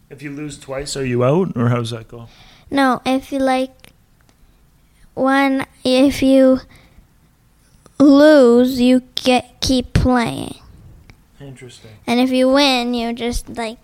If 0.09 0.21
you 0.21 0.31
lose 0.31 0.57
twice, 0.57 0.95
are 0.97 1.05
you 1.05 1.23
out, 1.23 1.55
or 1.55 1.69
how 1.69 1.77
does 1.77 1.91
that 1.91 2.07
go? 2.07 2.27
No, 2.69 3.01
if 3.05 3.31
you 3.31 3.39
like 3.39 3.91
one, 5.13 5.65
if 5.83 6.21
you 6.23 6.61
lose, 7.99 8.79
you 8.79 9.03
get 9.15 9.59
keep 9.61 9.93
playing, 9.93 10.55
Interesting. 11.41 11.91
and 12.07 12.19
if 12.19 12.29
you 12.31 12.49
win, 12.51 12.93
you 12.93 13.13
just 13.13 13.49
like 13.49 13.79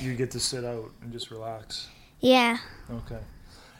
You 0.00 0.14
get 0.14 0.30
to 0.32 0.40
sit 0.40 0.64
out 0.64 0.90
and 1.02 1.12
just 1.12 1.30
relax. 1.30 1.88
yeah. 2.20 2.58
Okay. 2.90 3.18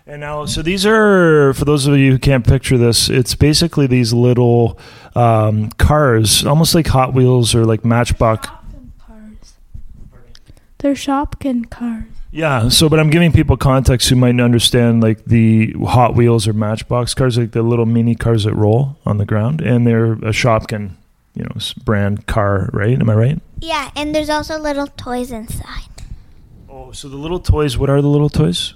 And 0.07 0.21
now, 0.21 0.45
so 0.47 0.61
these 0.62 0.85
are 0.87 1.52
for 1.55 1.64
those 1.64 1.87
of 1.87 1.97
you 1.97 2.12
who 2.12 2.19
can't 2.19 2.45
picture 2.45 2.76
this. 2.76 3.09
It's 3.09 3.35
basically 3.35 3.87
these 3.87 4.12
little 4.12 4.79
um, 5.14 5.71
cars, 5.73 6.45
almost 6.45 6.75
like 6.75 6.88
Hot 6.88 7.14
Wheels 7.14 7.55
or 7.55 7.64
like 7.64 7.85
Matchbox. 7.85 8.49
cars. 9.07 9.55
They're 10.79 10.95
Shopkin 10.95 11.71
cars. 11.71 12.05
Yeah. 12.33 12.69
So, 12.71 12.88
but 12.88 12.99
I'm 12.99 13.11
giving 13.11 13.31
people 13.31 13.57
context 13.57 14.09
who 14.09 14.17
might 14.17 14.40
understand 14.40 15.02
like 15.02 15.25
the 15.26 15.75
Hot 15.85 16.14
Wheels 16.17 16.49
or 16.49 16.55
Matchbox 16.55 17.14
cars, 17.14 17.38
like 17.38 17.52
the 17.52 17.62
little 17.62 17.87
mini 17.87 18.14
cars 18.17 18.45
that 18.45 18.55
roll 18.55 18.97
on 19.07 19.19
the 19.19 19.26
ground, 19.26 19.61
and 19.61 19.87
they're 19.87 20.14
a 20.14 20.33
Shopkin, 20.33 20.93
you 21.35 21.45
know, 21.45 21.57
brand 21.85 22.27
car, 22.27 22.71
right? 22.73 23.01
Am 23.01 23.09
I 23.09 23.15
right? 23.15 23.43
Yeah, 23.61 23.91
and 23.95 24.15
there's 24.15 24.31
also 24.31 24.59
little 24.59 24.87
toys 24.87 25.31
inside. 25.31 25.89
Oh, 26.69 26.93
so 26.93 27.09
the 27.09 27.17
little 27.17 27.41
toys. 27.41 27.77
What 27.77 27.91
are 27.91 28.01
the 28.01 28.09
little 28.09 28.31
toys? 28.31 28.75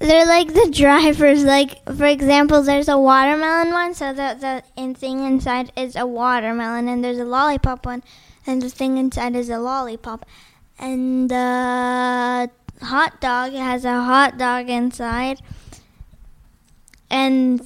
They're 0.00 0.26
like 0.26 0.48
the 0.52 0.70
drivers. 0.70 1.44
Like 1.44 1.84
for 1.84 2.06
example, 2.06 2.62
there's 2.62 2.88
a 2.88 2.98
watermelon 2.98 3.72
one, 3.72 3.94
so 3.94 4.12
the 4.12 4.62
the 4.76 4.94
thing 4.94 5.24
inside 5.24 5.72
is 5.76 5.96
a 5.96 6.06
watermelon, 6.06 6.88
and 6.88 7.02
there's 7.02 7.18
a 7.18 7.24
lollipop 7.24 7.86
one, 7.86 8.02
and 8.46 8.60
the 8.60 8.68
thing 8.68 8.98
inside 8.98 9.34
is 9.36 9.48
a 9.48 9.58
lollipop, 9.58 10.26
and 10.78 11.30
the 11.30 12.50
hot 12.82 13.20
dog 13.20 13.52
has 13.52 13.84
a 13.84 14.02
hot 14.02 14.36
dog 14.36 14.68
inside, 14.68 15.40
and 17.08 17.60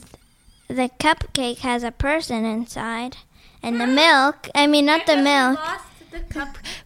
the 0.69 0.91
cupcake 1.01 1.59
has 1.59 1.83
a 1.83 1.91
person 1.91 2.45
inside, 2.45 3.17
and 3.63 3.81
the 3.81 3.87
milk. 3.87 4.49
I 4.55 4.67
mean, 4.67 4.87
not 4.87 5.07
the 5.07 5.17
milk. 5.17 5.59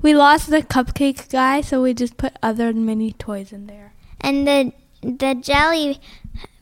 We 0.00 0.14
lost 0.14 0.50
the 0.50 0.62
cupcake 0.62 1.29
guy, 1.31 1.61
so 1.61 1.83
we 1.83 1.95
just 1.95 2.17
put 2.17 2.33
other 2.43 2.73
mini 2.73 3.12
toys 3.12 3.52
in 3.52 3.67
there. 3.67 3.93
and 4.21 4.47
the 4.47 4.73
the 5.02 5.35
jelly 5.35 6.00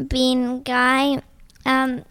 bean 0.09 0.63
guy 0.63 1.21
um 1.67 2.05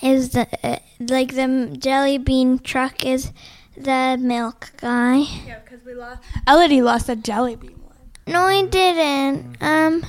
is 0.00 0.30
the 0.30 0.46
uh, 0.62 0.76
like 1.00 1.34
the 1.34 1.76
jelly 1.78 2.18
bean 2.18 2.58
truck 2.60 3.04
is 3.04 3.32
the 3.76 4.16
milk 4.20 4.70
guy 4.80 5.18
Yeah, 5.46 5.58
because 5.64 5.84
we 5.84 5.94
lost. 5.94 6.20
Elodie 6.46 6.82
lost 6.82 7.08
a 7.08 7.16
jelly 7.16 7.56
bean 7.56 7.78
one. 7.82 7.96
no 8.26 8.42
i 8.42 8.62
didn't 8.64 9.56
um 9.60 10.04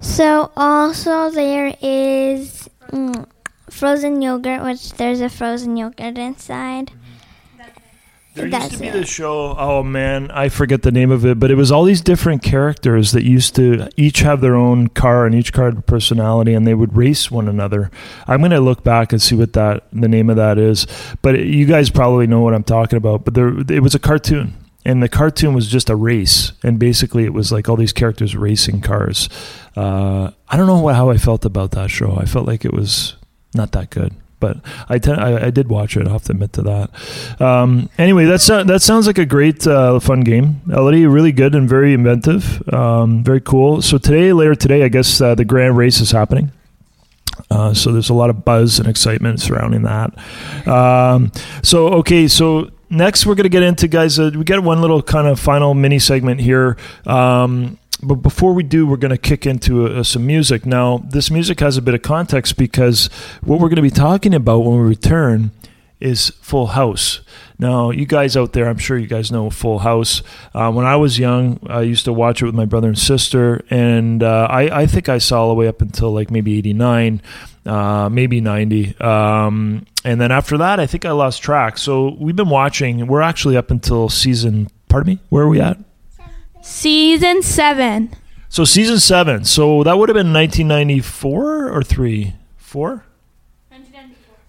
so 0.00 0.50
also 0.56 1.30
there 1.30 1.74
is 1.80 2.68
mm, 2.90 3.26
frozen 3.70 4.22
yogurt 4.22 4.62
which 4.62 4.92
there's 4.94 5.20
a 5.20 5.28
frozen 5.28 5.76
yogurt 5.76 6.16
inside 6.18 6.92
There 8.34 8.44
used 8.46 8.54
That's 8.54 8.74
to 8.74 8.80
be 8.80 8.88
it. 8.88 8.92
this 8.92 9.08
show. 9.08 9.56
Oh 9.58 9.82
man, 9.82 10.30
I 10.30 10.50
forget 10.50 10.82
the 10.82 10.92
name 10.92 11.10
of 11.10 11.24
it, 11.24 11.40
but 11.40 11.50
it 11.50 11.54
was 11.54 11.72
all 11.72 11.84
these 11.84 12.02
different 12.02 12.42
characters 12.42 13.12
that 13.12 13.24
used 13.24 13.56
to 13.56 13.88
each 13.96 14.18
have 14.20 14.42
their 14.42 14.54
own 14.54 14.88
car, 14.88 15.24
and 15.24 15.34
each 15.34 15.54
car 15.54 15.70
had 15.70 15.78
a 15.78 15.80
personality, 15.80 16.52
and 16.52 16.66
they 16.66 16.74
would 16.74 16.94
race 16.94 17.30
one 17.30 17.48
another. 17.48 17.90
I'm 18.26 18.42
gonna 18.42 18.60
look 18.60 18.84
back 18.84 19.10
and 19.12 19.22
see 19.22 19.34
what 19.34 19.54
that 19.54 19.84
the 19.90 20.06
name 20.06 20.28
of 20.28 20.36
that 20.36 20.58
is, 20.58 20.86
but 21.22 21.34
it, 21.34 21.46
you 21.46 21.64
guys 21.64 21.88
probably 21.88 22.26
know 22.26 22.42
what 22.42 22.52
I'm 22.52 22.62
talking 22.62 22.98
about. 22.98 23.24
But 23.24 23.32
there, 23.32 23.58
it 23.70 23.82
was 23.82 23.94
a 23.94 23.98
cartoon. 23.98 24.52
And 24.84 25.02
the 25.02 25.08
cartoon 25.08 25.54
was 25.54 25.66
just 25.66 25.88
a 25.88 25.96
race, 25.96 26.52
and 26.62 26.78
basically 26.78 27.24
it 27.24 27.32
was 27.32 27.50
like 27.50 27.70
all 27.70 27.76
these 27.76 27.94
characters 27.94 28.36
racing 28.36 28.82
cars. 28.82 29.30
Uh, 29.74 30.30
I 30.48 30.56
don't 30.58 30.66
know 30.66 30.78
what, 30.80 30.94
how 30.94 31.08
I 31.08 31.16
felt 31.16 31.44
about 31.46 31.70
that 31.72 31.90
show. 31.90 32.16
I 32.16 32.26
felt 32.26 32.46
like 32.46 32.64
it 32.66 32.72
was 32.74 33.16
not 33.56 33.72
that 33.72 33.90
good, 33.90 34.12
but 34.38 34.58
I, 34.88 34.98
ten- 34.98 35.18
I 35.18 35.46
I 35.46 35.50
did 35.50 35.68
watch 35.68 35.96
it. 35.96 36.06
I 36.06 36.12
have 36.12 36.22
to 36.24 36.32
admit 36.32 36.52
to 36.54 36.62
that. 36.62 37.40
Um, 37.40 37.88
anyway, 37.98 38.26
that 38.26 38.40
so- 38.40 38.62
that 38.64 38.82
sounds 38.82 39.06
like 39.06 39.18
a 39.18 39.26
great 39.26 39.66
uh, 39.66 39.98
fun 40.00 40.20
game. 40.20 40.60
Elodie, 40.70 41.06
really 41.06 41.32
good 41.32 41.54
and 41.54 41.68
very 41.68 41.92
inventive. 41.94 42.62
Um, 42.72 43.24
very 43.24 43.40
cool. 43.40 43.82
So 43.82 43.98
today, 43.98 44.32
later 44.32 44.54
today, 44.54 44.84
I 44.84 44.88
guess 44.88 45.20
uh, 45.20 45.34
the 45.34 45.44
grand 45.44 45.76
race 45.76 46.00
is 46.00 46.10
happening. 46.12 46.52
Uh, 47.50 47.74
so 47.74 47.92
there's 47.92 48.08
a 48.10 48.14
lot 48.14 48.30
of 48.30 48.44
buzz 48.44 48.78
and 48.78 48.88
excitement 48.88 49.40
surrounding 49.40 49.82
that. 49.82 50.10
Um, 50.66 51.30
so 51.62 51.88
okay, 51.94 52.28
so 52.28 52.70
next 52.90 53.26
we're 53.26 53.34
gonna 53.34 53.48
get 53.48 53.62
into 53.62 53.88
guys. 53.88 54.18
Uh, 54.18 54.30
we 54.34 54.42
got 54.44 54.62
one 54.62 54.80
little 54.80 55.02
kind 55.02 55.26
of 55.26 55.38
final 55.38 55.74
mini 55.74 55.98
segment 55.98 56.40
here. 56.40 56.76
Um, 57.06 57.78
but 58.02 58.16
before 58.16 58.52
we 58.52 58.62
do, 58.62 58.86
we're 58.86 58.96
going 58.96 59.10
to 59.10 59.18
kick 59.18 59.46
into 59.46 59.86
uh, 59.86 60.02
some 60.02 60.26
music. 60.26 60.66
Now, 60.66 60.98
this 60.98 61.30
music 61.30 61.60
has 61.60 61.76
a 61.76 61.82
bit 61.82 61.94
of 61.94 62.02
context 62.02 62.56
because 62.56 63.06
what 63.42 63.58
we're 63.60 63.68
going 63.68 63.76
to 63.76 63.82
be 63.82 63.90
talking 63.90 64.34
about 64.34 64.60
when 64.60 64.80
we 64.80 64.88
return 64.88 65.50
is 65.98 66.30
Full 66.42 66.68
House. 66.68 67.20
Now, 67.58 67.90
you 67.90 68.04
guys 68.04 68.36
out 68.36 68.52
there, 68.52 68.68
I'm 68.68 68.76
sure 68.76 68.98
you 68.98 69.06
guys 69.06 69.32
know 69.32 69.48
Full 69.48 69.78
House. 69.78 70.22
Uh, 70.54 70.70
when 70.70 70.84
I 70.84 70.96
was 70.96 71.18
young, 71.18 71.58
I 71.68 71.82
used 71.82 72.04
to 72.04 72.12
watch 72.12 72.42
it 72.42 72.46
with 72.46 72.54
my 72.54 72.66
brother 72.66 72.88
and 72.88 72.98
sister, 72.98 73.64
and 73.70 74.22
uh, 74.22 74.46
I, 74.50 74.82
I 74.82 74.86
think 74.86 75.08
I 75.08 75.18
saw 75.18 75.42
all 75.42 75.48
the 75.48 75.54
way 75.54 75.66
up 75.66 75.80
until 75.80 76.12
like 76.12 76.30
maybe 76.30 76.58
89, 76.58 77.22
uh, 77.64 78.10
maybe 78.10 78.42
90. 78.42 78.98
Um, 79.00 79.86
and 80.04 80.20
then 80.20 80.32
after 80.32 80.58
that, 80.58 80.80
I 80.80 80.86
think 80.86 81.06
I 81.06 81.12
lost 81.12 81.42
track. 81.42 81.78
So 81.78 82.14
we've 82.20 82.36
been 82.36 82.50
watching, 82.50 83.06
we're 83.06 83.22
actually 83.22 83.56
up 83.56 83.70
until 83.70 84.10
season, 84.10 84.68
pardon 84.88 85.14
me, 85.14 85.20
where 85.30 85.44
are 85.44 85.48
we 85.48 85.60
at? 85.62 85.78
Season 86.68 87.42
seven. 87.42 88.10
So 88.48 88.64
season 88.64 88.98
seven. 88.98 89.44
So 89.44 89.84
that 89.84 89.98
would 89.98 90.08
have 90.08 90.14
been 90.16 90.32
1994 90.32 91.70
or 91.70 91.82
three, 91.84 92.34
four. 92.56 93.04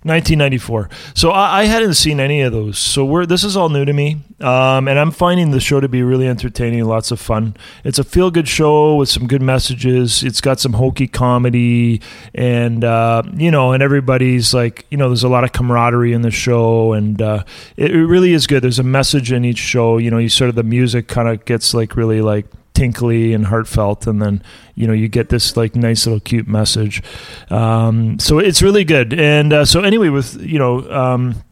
1994. 0.04 0.90
So 1.16 1.32
I, 1.32 1.62
I 1.62 1.64
hadn't 1.66 1.96
seen 1.96 2.20
any 2.20 2.42
of 2.42 2.54
those. 2.54 2.78
So 2.78 3.04
we're 3.04 3.26
this 3.26 3.44
is 3.44 3.58
all 3.58 3.70
new 3.70 3.84
to 3.84 3.94
me, 3.94 4.22
um, 4.40 4.88
and 4.88 5.00
I'm 5.00 5.12
finding 5.12 5.52
the 5.52 5.60
show 5.60 5.80
to 5.80 5.90
be 5.90 6.04
really 6.04 6.28
entertaining, 6.28 6.86
lots 6.86 7.12
of 7.12 7.20
fun. 7.20 7.58
It's 7.84 8.00
a 8.00 8.04
feel 8.04 8.32
good 8.32 8.48
show 8.48 8.96
with 8.96 9.10
some 9.10 9.28
good 9.28 9.42
messages. 9.42 10.24
It's 10.24 10.40
got 10.40 10.60
some 10.60 10.74
hokey 10.74 11.08
comedy, 11.08 12.02
and 12.36 12.84
uh, 12.84 13.24
you 13.36 13.52
know, 13.52 13.74
and 13.74 13.82
everybody's 13.82 14.54
like, 14.54 14.86
you 14.92 14.98
know, 14.98 15.10
there's 15.10 15.24
a 15.24 15.30
lot 15.30 15.44
of 15.44 15.52
camaraderie 15.52 16.14
in 16.14 16.22
the 16.22 16.32
show, 16.32 16.94
and 16.94 17.22
uh, 17.22 17.44
it, 17.76 17.92
it 17.92 18.06
really 18.06 18.34
is 18.34 18.48
good. 18.48 18.64
There's 18.64 18.80
a 18.80 18.84
message 18.84 19.32
in 19.32 19.44
each 19.44 19.60
show. 19.60 19.98
You 19.98 20.12
know, 20.12 20.20
you 20.20 20.30
sort 20.30 20.50
of 20.50 20.56
the 20.56 20.64
music 20.64 21.08
kind 21.08 21.28
of 21.28 21.44
gets 21.46 21.74
like 21.74 21.96
really 21.96 22.22
like 22.22 22.46
tinkly 22.78 23.34
and 23.34 23.48
heartfelt 23.48 24.06
and 24.06 24.22
then 24.22 24.44
you 24.76 24.86
know 24.86 24.94
you 24.94 25.08
get 25.08 25.30
this 25.30 25.58
like 25.58 25.76
nice 25.76 26.06
little 26.06 26.20
cute 26.20 26.48
message 26.48 27.02
um, 27.50 28.20
so 28.20 28.38
it's 28.38 28.62
really 28.62 28.84
good 28.84 29.14
and 29.14 29.52
uh, 29.52 29.66
so 29.66 29.82
anyway 29.82 30.10
with 30.10 30.40
you 30.40 30.60
know 30.60 30.88
um, 30.92 31.44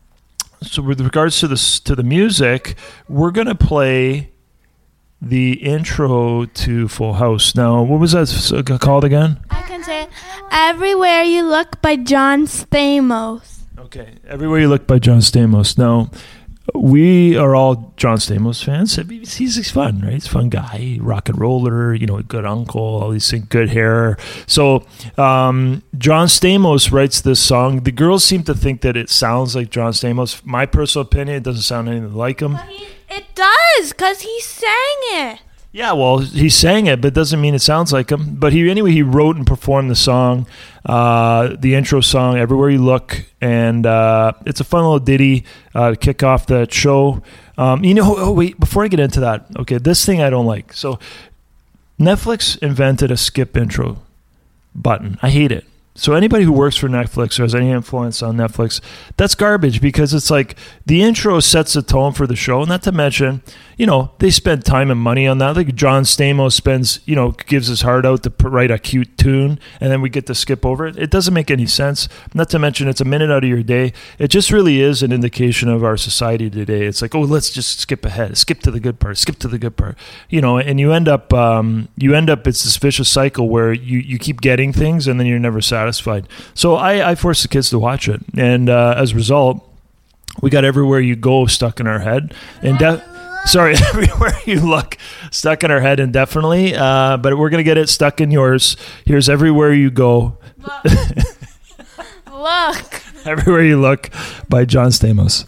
so 0.62 0.84
with 0.84 1.02
regards 1.02 1.40
to 1.40 1.48
this 1.48 1.80
to 1.80 1.96
the 1.96 2.04
music 2.04 2.76
we're 3.10 3.32
gonna 3.32 3.56
play 3.56 4.30
the 5.20 5.54
intro 5.54 6.46
to 6.46 6.88
full 6.88 7.14
house 7.14 7.56
now 7.56 7.82
what 7.82 8.00
was 8.00 8.12
that 8.12 8.78
called 8.80 9.04
again 9.04 9.40
I 9.50 9.64
can 9.64 9.84
say 9.84 10.04
it. 10.04 10.10
Everywhere 10.52 11.24
You 11.24 11.44
Look 11.48 11.82
by 11.82 11.96
John 11.96 12.46
Stamos. 12.46 13.64
Okay, 13.78 14.16
Everywhere 14.28 14.60
You 14.60 14.70
Look 14.70 14.88
by 14.88 15.00
John 15.00 15.20
Stamos. 15.20 15.78
Now, 15.78 16.10
we 16.74 17.38
are 17.38 17.56
all 17.56 17.94
John 17.96 18.18
Stamos 18.18 18.64
fans. 18.64 18.96
He's, 18.96 19.72
fun, 19.72 20.02
right? 20.02 20.14
He's 20.14 20.26
a 20.26 20.30
fun 20.30 20.50
guy, 20.50 20.98
rock 21.00 21.30
and 21.30 21.40
roller, 21.40 21.94
you 21.94 22.08
know, 22.08 22.18
a 22.18 22.24
good 22.24 22.46
uncle, 22.46 22.82
all 22.82 23.12
these 23.12 23.30
things, 23.30 23.46
good 23.46 23.70
hair. 23.70 24.18
So, 24.48 24.86
um, 25.18 25.84
John 25.98 26.28
Stamos 26.28 26.92
writes 26.92 27.22
this 27.22 27.40
song. 27.40 27.84
The 27.84 27.92
girls 27.92 28.24
seem 28.24 28.44
to 28.44 28.56
think 28.56 28.82
that 28.82 28.98
it 28.98 29.10
sounds 29.10 29.56
like 29.56 29.70
John 29.70 29.94
Stamos. 29.94 30.44
My 30.46 30.66
personal 30.66 31.06
opinion, 31.06 31.38
it 31.38 31.44
doesn't 31.44 31.64
sound 31.64 31.88
anything 31.88 32.16
like 32.16 32.40
him. 32.40 32.58
It 33.10 33.26
does, 33.36 33.92
because 33.92 34.22
he 34.22 34.42
sang 34.42 34.70
it. 35.14 35.40
Yeah, 35.76 35.92
well, 35.92 36.20
he 36.20 36.50
sang 36.50 36.88
it, 36.88 37.02
but 37.02 37.10
it 37.10 37.14
doesn't 37.16 37.42
mean 37.42 37.54
it 37.54 37.60
sounds 37.60 37.92
like 37.92 38.10
him. 38.10 38.36
But 38.36 38.54
he 38.54 38.70
anyway, 38.70 38.94
he 38.94 39.04
wrote 39.04 39.36
and 39.36 39.46
performed 39.46 39.92
the 39.92 39.96
song, 39.96 40.48
uh, 40.86 41.54
the 41.60 41.76
intro 41.76 42.00
song, 42.00 42.38
"Everywhere 42.38 42.70
You 42.70 42.78
Look," 42.82 43.26
and 43.42 43.86
uh, 43.86 44.32
it's 44.46 44.62
a 44.62 44.64
fun 44.64 44.84
little 44.84 45.00
ditty 45.00 45.44
uh, 45.74 45.90
to 45.90 45.96
kick 45.98 46.24
off 46.24 46.48
that 46.48 46.74
show. 46.74 47.22
Um, 47.58 47.84
you 47.84 47.94
know, 47.94 48.16
oh 48.18 48.32
wait, 48.32 48.58
before 48.58 48.86
I 48.86 48.88
get 48.88 49.02
into 49.02 49.20
that, 49.20 49.48
okay, 49.60 49.78
this 49.78 50.06
thing 50.06 50.22
I 50.22 50.30
don't 50.30 50.46
like. 50.46 50.72
So, 50.72 50.98
Netflix 52.00 52.58
invented 52.60 53.12
a 53.12 53.18
skip 53.18 53.58
intro 53.58 54.02
button. 54.74 55.20
I 55.22 55.30
hate 55.30 55.52
it. 55.52 55.66
So 55.98 56.14
anybody 56.14 56.44
who 56.44 56.52
works 56.52 56.76
for 56.76 56.90
Netflix 56.90 57.40
or 57.40 57.44
has 57.44 57.56
any 57.56 57.72
influence 57.72 58.22
on 58.22 58.36
Netflix, 58.36 58.82
that's 59.16 59.34
garbage 59.34 59.80
because 59.80 60.14
it's 60.14 60.30
like 60.30 60.58
the 60.86 61.02
intro 61.02 61.40
sets 61.40 61.72
the 61.72 61.82
tone 61.82 62.12
for 62.12 62.28
the 62.28 62.36
show. 62.36 62.66
Not 62.66 62.84
to 62.84 62.92
mention, 62.92 63.42
you 63.78 63.86
know, 63.86 64.12
they 64.20 64.30
spend 64.30 64.66
time 64.66 64.92
and 64.92 65.00
money 65.00 65.26
on 65.26 65.38
that. 65.38 65.56
Like 65.56 65.74
John 65.74 66.04
Stamos 66.04 66.52
spends, 66.52 67.00
you 67.06 67.16
know, 67.16 67.32
gives 67.32 67.68
his 67.68 67.82
heart 67.82 68.06
out 68.06 68.24
to 68.24 68.50
write 68.50 68.72
a 68.72 68.78
cute 68.78 69.18
tune, 69.18 69.58
and 69.80 69.90
then 69.90 70.02
we 70.02 70.10
get 70.10 70.28
to 70.28 70.36
skip 70.36 70.66
over 70.66 70.86
it. 70.86 70.98
It 70.98 71.12
doesn't 71.12 71.34
make 71.34 71.50
any 71.50 71.66
sense. 71.66 72.10
Not 72.34 72.50
to 72.50 72.60
mention, 72.60 72.90
it's 72.90 73.02
a 73.02 73.06
minute 73.06 73.32
out 73.32 73.46
of 73.46 73.50
your 73.50 73.64
day. 73.64 73.94
It 74.20 74.28
just 74.28 74.52
really 74.52 74.82
is 74.82 75.02
an 75.02 75.14
indication 75.14 75.70
of 75.70 75.82
our 75.82 75.96
society 75.96 76.50
today. 76.50 76.86
It's 76.88 77.02
like, 77.02 77.16
oh, 77.16 77.22
let's 77.22 77.52
just 77.52 77.80
skip 77.80 78.04
ahead, 78.04 78.38
skip 78.38 78.60
to 78.62 78.72
the 78.72 78.82
good 78.82 79.00
part, 79.00 79.18
skip 79.18 79.40
to 79.40 79.48
the 79.48 79.58
good 79.58 79.78
part, 79.78 79.98
you 80.30 80.42
know, 80.42 80.58
and 80.58 80.78
you 80.78 80.92
end 80.92 81.08
up, 81.08 81.34
um, 81.34 81.88
you 81.96 82.14
end 82.14 82.30
up, 82.30 82.48
it's 82.48 82.64
this 82.64 82.76
vicious 82.76 83.08
cycle 83.08 83.48
where 83.48 83.72
you 83.72 84.00
you 84.00 84.20
keep 84.20 84.42
getting 84.42 84.74
things 84.74 85.08
and 85.08 85.18
then 85.18 85.26
you're 85.26 85.40
never 85.40 85.62
satisfied. 85.62 85.85
So 86.54 86.76
I, 86.76 87.12
I 87.12 87.16
forced 87.16 87.42
the 87.42 87.48
kids 87.48 87.70
to 87.72 87.80
watch 87.80 88.08
it, 88.08 88.22
and 88.38 88.70
uh, 88.70 88.96
as 88.98 89.12
a 89.12 89.16
result, 89.16 89.68
we 90.42 90.50
got 90.50 90.64
everywhere 90.66 91.00
you 91.00 91.16
go 91.16 91.46
stuck 91.46 91.80
in 91.80 91.88
our 91.88 92.00
head. 92.00 92.34
And 92.62 92.78
de- 92.78 93.04
Sorry, 93.46 93.76
everywhere 93.94 94.34
you 94.46 94.60
look, 94.60 94.98
stuck 95.32 95.64
in 95.64 95.72
our 95.72 95.80
head 95.80 96.00
indefinitely. 96.00 96.76
Uh, 96.76 97.18
but 97.18 97.38
we're 97.38 97.50
gonna 97.50 97.64
get 97.64 97.78
it 97.78 97.90
stuck 97.90 98.20
in 98.20 98.32
yours. 98.32 98.76
Here's 99.06 99.30
everywhere 99.30 99.74
you 99.74 99.92
go, 99.92 100.38
Look. 102.32 103.02
everywhere 103.26 103.64
you 103.64 103.80
look, 103.80 104.10
by 104.50 104.66
John 104.66 104.90
Stamos. 104.90 105.46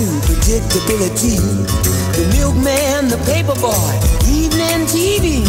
To 0.00 0.06
predictability? 0.24 1.36
The 2.16 2.24
milkman, 2.32 3.08
the 3.08 3.18
paperboy, 3.28 3.92
evening 4.26 4.86
TV. 4.88 5.44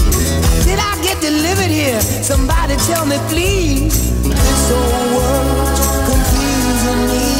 Did 0.65 0.77
I 0.77 1.01
get 1.01 1.21
delivered 1.21 1.71
here? 1.71 2.01
Somebody 2.01 2.75
tell 2.87 3.05
me, 3.05 3.17
please. 3.29 4.11
This 4.23 4.63
whole 4.69 5.15
world 5.15 5.77
confusing 6.09 7.01
me. 7.07 7.30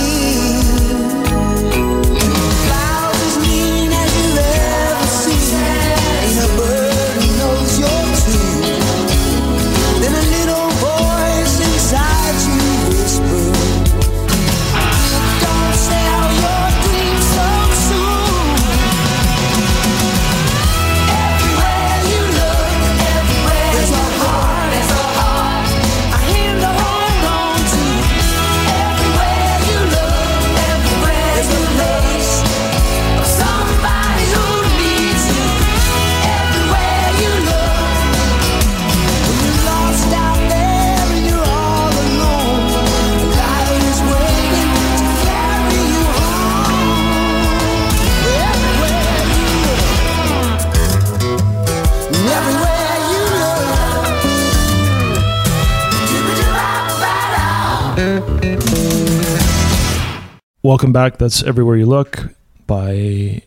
Welcome 60.63 60.93
back. 60.93 61.17
That's 61.17 61.41
Everywhere 61.41 61.76
You 61.76 61.88
Look 61.88 62.36
by 62.67 63.41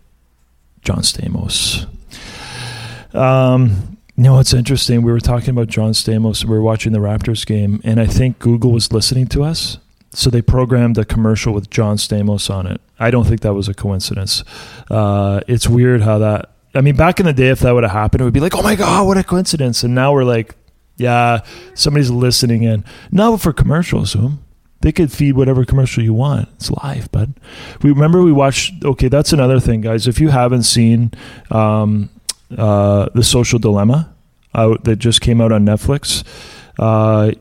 John 0.82 0.98
Stamos. 1.02 1.86
Um, 3.14 3.98
you 4.16 4.24
know, 4.24 4.40
it's 4.40 4.52
interesting. 4.52 5.02
We 5.02 5.12
were 5.12 5.20
talking 5.20 5.50
about 5.50 5.68
John 5.68 5.92
Stamos. 5.92 6.44
We 6.44 6.50
were 6.50 6.60
watching 6.60 6.90
the 6.92 6.98
Raptors 6.98 7.46
game, 7.46 7.80
and 7.84 8.00
I 8.00 8.06
think 8.06 8.40
Google 8.40 8.72
was 8.72 8.92
listening 8.92 9.28
to 9.28 9.44
us. 9.44 9.78
So 10.10 10.28
they 10.28 10.42
programmed 10.42 10.98
a 10.98 11.04
commercial 11.04 11.54
with 11.54 11.70
John 11.70 11.98
Stamos 11.98 12.52
on 12.52 12.66
it. 12.66 12.80
I 12.98 13.12
don't 13.12 13.26
think 13.28 13.42
that 13.42 13.54
was 13.54 13.68
a 13.68 13.74
coincidence. 13.74 14.42
Uh, 14.90 15.40
it's 15.46 15.68
weird 15.68 16.02
how 16.02 16.18
that. 16.18 16.50
I 16.74 16.80
mean, 16.80 16.96
back 16.96 17.20
in 17.20 17.26
the 17.26 17.32
day, 17.32 17.50
if 17.50 17.60
that 17.60 17.70
would 17.70 17.84
have 17.84 17.92
happened, 17.92 18.22
it 18.22 18.24
would 18.24 18.34
be 18.34 18.40
like, 18.40 18.56
"Oh 18.56 18.62
my 18.62 18.74
god, 18.74 19.06
what 19.06 19.16
a 19.16 19.22
coincidence!" 19.22 19.84
And 19.84 19.94
now 19.94 20.12
we're 20.12 20.24
like, 20.24 20.56
"Yeah, 20.96 21.42
somebody's 21.74 22.10
listening 22.10 22.64
in." 22.64 22.84
No, 23.12 23.36
for 23.36 23.52
commercials, 23.52 24.14
whom 24.14 24.43
they 24.84 24.92
could 24.92 25.10
feed 25.10 25.32
whatever 25.32 25.64
commercial 25.64 26.02
you 26.02 26.12
want. 26.12 26.46
It's 26.56 26.70
live, 26.70 27.10
but 27.10 27.30
we 27.82 27.88
remember 27.88 28.22
we 28.22 28.32
watched. 28.32 28.84
Okay, 28.84 29.08
that's 29.08 29.32
another 29.32 29.58
thing, 29.58 29.80
guys. 29.80 30.06
If 30.06 30.20
you 30.20 30.28
haven't 30.28 30.64
seen 30.64 31.10
um, 31.50 32.10
uh, 32.56 33.08
the 33.14 33.24
Social 33.24 33.58
Dilemma 33.58 34.14
that 34.52 34.96
just 34.98 35.22
came 35.22 35.40
out 35.40 35.52
on 35.52 35.64
Netflix, 35.64 36.22
uh, 36.78 37.32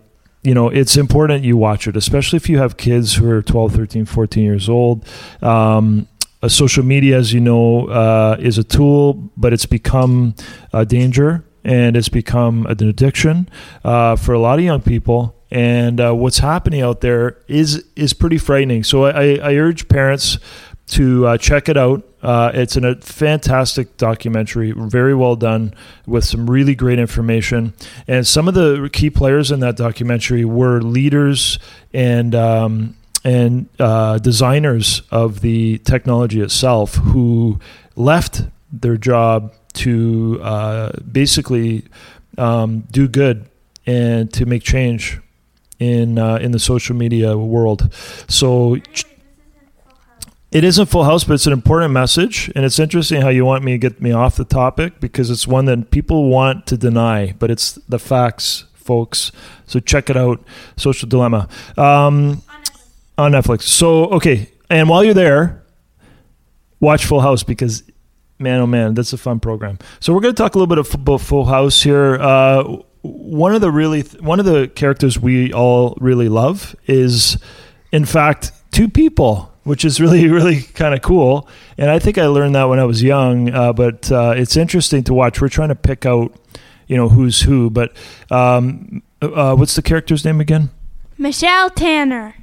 you 0.41 0.53
know 0.53 0.69
it's 0.69 0.95
important 0.95 1.43
you 1.43 1.57
watch 1.57 1.85
it, 1.85 1.97
especially 1.97 2.37
if 2.37 2.47
you 2.47 2.59
have 2.59 2.77
kids 2.77 3.15
who 3.15 3.29
are 3.29 3.41
12, 3.41 3.73
13, 3.73 4.05
14 4.05 4.41
years 4.41 4.69
old. 4.69 5.05
Um, 5.41 6.07
social 6.47 6.85
media, 6.85 7.17
as 7.17 7.33
you 7.33 7.41
know, 7.41 7.87
uh, 7.87 8.37
is 8.39 8.57
a 8.57 8.63
tool, 8.63 9.15
but 9.35 9.51
it's 9.51 9.65
become 9.65 10.33
a 10.71 10.85
danger 10.85 11.43
and 11.65 11.97
it's 11.97 12.09
become 12.09 12.65
an 12.67 12.87
addiction 12.87 13.49
uh, 13.83 14.15
for 14.15 14.31
a 14.31 14.39
lot 14.39 14.59
of 14.59 14.65
young 14.65 14.81
people. 14.81 15.35
And 15.53 16.01
uh, 16.01 16.13
what's 16.13 16.39
happening 16.39 16.81
out 16.81 17.01
there 17.01 17.37
is 17.47 17.85
is 17.95 18.11
pretty 18.11 18.39
frightening. 18.39 18.83
So 18.83 19.05
I, 19.05 19.35
I 19.35 19.53
urge 19.53 19.87
parents 19.87 20.39
to 20.87 21.27
uh, 21.27 21.37
check 21.37 21.69
it 21.69 21.77
out. 21.77 22.03
Uh, 22.23 22.49
it's 22.55 22.75
an, 22.75 22.83
a 22.85 22.95
fantastic 22.95 23.95
documentary, 23.97 24.71
very 24.75 25.13
well 25.13 25.35
done, 25.35 25.75
with 26.07 26.25
some 26.25 26.49
really 26.49 26.73
great 26.73 26.97
information. 26.97 27.73
And 28.07 28.25
some 28.25 28.47
of 28.47 28.55
the 28.55 28.89
key 28.91 29.11
players 29.11 29.51
in 29.51 29.59
that 29.59 29.75
documentary 29.75 30.43
were 30.43 30.81
leaders 30.81 31.59
and 31.93 32.33
um, 32.33 32.97
and 33.23 33.69
uh, 33.77 34.17
designers 34.17 35.03
of 35.11 35.41
the 35.41 35.77
technology 35.79 36.41
itself 36.41 36.95
who 36.95 37.59
left 37.95 38.41
their 38.71 38.97
job 38.97 39.53
to 39.73 40.39
uh, 40.41 40.93
basically 40.99 41.85
um, 42.39 42.81
do 42.89 43.07
good 43.07 43.47
and 43.85 44.33
to 44.33 44.47
make 44.47 44.63
change 44.63 45.19
in 45.83 46.17
uh, 46.17 46.37
in 46.37 46.51
the 46.51 46.59
social 46.59 46.95
media 46.95 47.37
world. 47.37 47.93
So 48.27 48.77
it 50.51 50.63
isn't 50.63 50.85
Full 50.85 51.03
House, 51.03 51.23
but 51.23 51.33
it's 51.33 51.47
an 51.47 51.53
important 51.53 51.93
message, 51.93 52.51
and 52.55 52.63
it's 52.63 52.77
interesting 52.77 53.21
how 53.21 53.29
you 53.29 53.43
want 53.43 53.63
me 53.63 53.71
to 53.73 53.77
get 53.77 54.01
me 54.01 54.11
off 54.11 54.35
the 54.35 54.45
topic 54.45 54.99
because 54.99 55.29
it's 55.29 55.47
one 55.47 55.65
that 55.65 55.89
people 55.89 56.29
want 56.29 56.67
to 56.67 56.77
deny, 56.77 57.33
but 57.39 57.49
it's 57.49 57.73
the 57.89 57.97
facts, 57.97 58.65
folks. 58.75 59.31
So 59.65 59.79
check 59.79 60.09
it 60.11 60.17
out, 60.17 60.45
Social 60.77 61.09
Dilemma, 61.09 61.49
um, 61.75 62.43
on 63.17 63.31
Netflix. 63.31 63.63
So 63.63 64.05
okay, 64.11 64.51
and 64.69 64.87
while 64.89 65.03
you're 65.03 65.15
there, 65.15 65.63
watch 66.79 67.05
Full 67.05 67.21
House 67.21 67.43
because 67.43 67.83
man, 68.37 68.59
oh 68.59 68.67
man, 68.67 68.93
that's 68.93 69.13
a 69.13 69.17
fun 69.17 69.39
program. 69.39 69.79
So 69.99 70.13
we're 70.13 70.21
going 70.21 70.35
to 70.35 70.41
talk 70.41 70.53
a 70.53 70.59
little 70.59 70.75
bit 70.75 70.93
about 70.93 71.21
Full 71.21 71.45
House 71.45 71.81
here. 71.81 72.15
Uh, 72.15 72.77
one 73.03 73.53
of 73.53 73.61
the 73.61 73.69
really 73.69 74.01
one 74.01 74.39
of 74.39 74.45
the 74.45 74.67
characters 74.69 75.19
we 75.19 75.53
all 75.53 75.95
really 75.99 76.29
love 76.29 76.75
is, 76.87 77.37
in 77.91 78.05
fact, 78.05 78.51
two 78.71 78.87
people, 78.87 79.51
which 79.63 79.85
is 79.85 80.01
really 80.01 80.27
really 80.29 80.61
kind 80.61 80.95
of 80.95 81.01
cool. 81.01 81.47
And 81.77 81.91
I 81.91 81.99
think 81.99 82.17
I 82.17 82.25
learned 82.27 82.55
that 82.55 82.65
when 82.65 82.79
I 82.79 82.85
was 82.85 83.03
young, 83.03 83.53
uh, 83.53 83.73
but 83.73 84.11
uh, 84.11 84.33
it's 84.35 84.57
interesting 84.57 85.03
to 85.05 85.13
watch. 85.13 85.41
We're 85.41 85.49
trying 85.49 85.69
to 85.69 85.75
pick 85.75 86.05
out, 86.05 86.33
you 86.87 86.95
know, 86.97 87.09
who's 87.09 87.41
who. 87.41 87.69
But 87.69 87.95
um, 88.31 89.03
uh, 89.21 89.55
what's 89.55 89.75
the 89.75 89.81
character's 89.81 90.23
name 90.23 90.39
again? 90.39 90.69
Michelle 91.17 91.69
Tanner. 91.69 92.35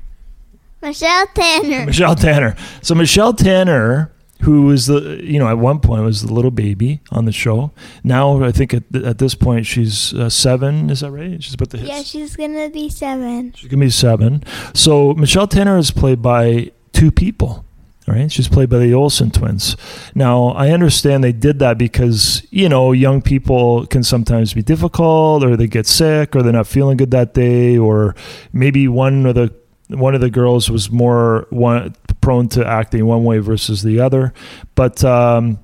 Michelle 0.82 1.26
Tanner. 1.34 1.86
Michelle 1.86 2.14
Tanner. 2.14 2.56
So 2.82 2.94
Michelle 2.94 3.32
Tanner, 3.34 4.12
who 4.42 4.62
was 4.62 4.86
the 4.86 5.20
you 5.22 5.38
know 5.38 5.48
at 5.48 5.58
one 5.58 5.80
point 5.80 6.02
was 6.02 6.22
the 6.22 6.32
little 6.32 6.50
baby 6.50 7.00
on 7.10 7.24
the 7.24 7.32
show. 7.32 7.72
Now 8.02 8.42
I 8.42 8.52
think 8.52 8.74
at, 8.74 8.84
at 8.94 9.18
this 9.18 9.34
point 9.34 9.66
she's 9.66 10.14
uh, 10.14 10.30
seven. 10.30 10.90
Is 10.90 11.00
that 11.00 11.10
right? 11.10 11.42
She's 11.42 11.54
about 11.54 11.70
to 11.70 11.78
hit. 11.78 11.88
Yeah, 11.88 12.02
she's 12.02 12.36
gonna 12.36 12.70
be 12.70 12.88
seven. 12.88 13.52
She's 13.52 13.68
gonna 13.68 13.84
be 13.84 13.90
seven. 13.90 14.42
So 14.74 15.14
Michelle 15.14 15.46
Tanner 15.48 15.78
is 15.78 15.90
played 15.90 16.22
by 16.22 16.72
two 16.92 17.10
people. 17.10 17.64
All 18.08 18.14
right, 18.14 18.32
she's 18.32 18.48
played 18.48 18.70
by 18.70 18.78
the 18.78 18.92
Olsen 18.94 19.30
twins. 19.30 19.76
Now 20.14 20.48
I 20.48 20.70
understand 20.70 21.22
they 21.22 21.32
did 21.32 21.58
that 21.60 21.78
because 21.78 22.44
you 22.50 22.68
know 22.68 22.92
young 22.92 23.22
people 23.22 23.86
can 23.86 24.02
sometimes 24.02 24.54
be 24.54 24.62
difficult, 24.62 25.44
or 25.44 25.56
they 25.56 25.66
get 25.66 25.86
sick, 25.86 26.34
or 26.34 26.42
they're 26.42 26.52
not 26.52 26.66
feeling 26.66 26.96
good 26.96 27.10
that 27.12 27.34
day, 27.34 27.76
or 27.76 28.16
maybe 28.52 28.88
one 28.88 29.26
of 29.26 29.34
the 29.34 29.54
one 29.88 30.14
of 30.14 30.20
the 30.20 30.30
girls 30.30 30.70
was 30.70 30.90
more 30.90 31.46
one 31.50 31.94
prone 32.20 32.48
to 32.50 32.66
acting 32.66 33.06
one 33.06 33.24
way 33.24 33.38
versus 33.38 33.82
the 33.82 34.00
other. 34.00 34.32
But 34.74 35.04
um, 35.04 35.58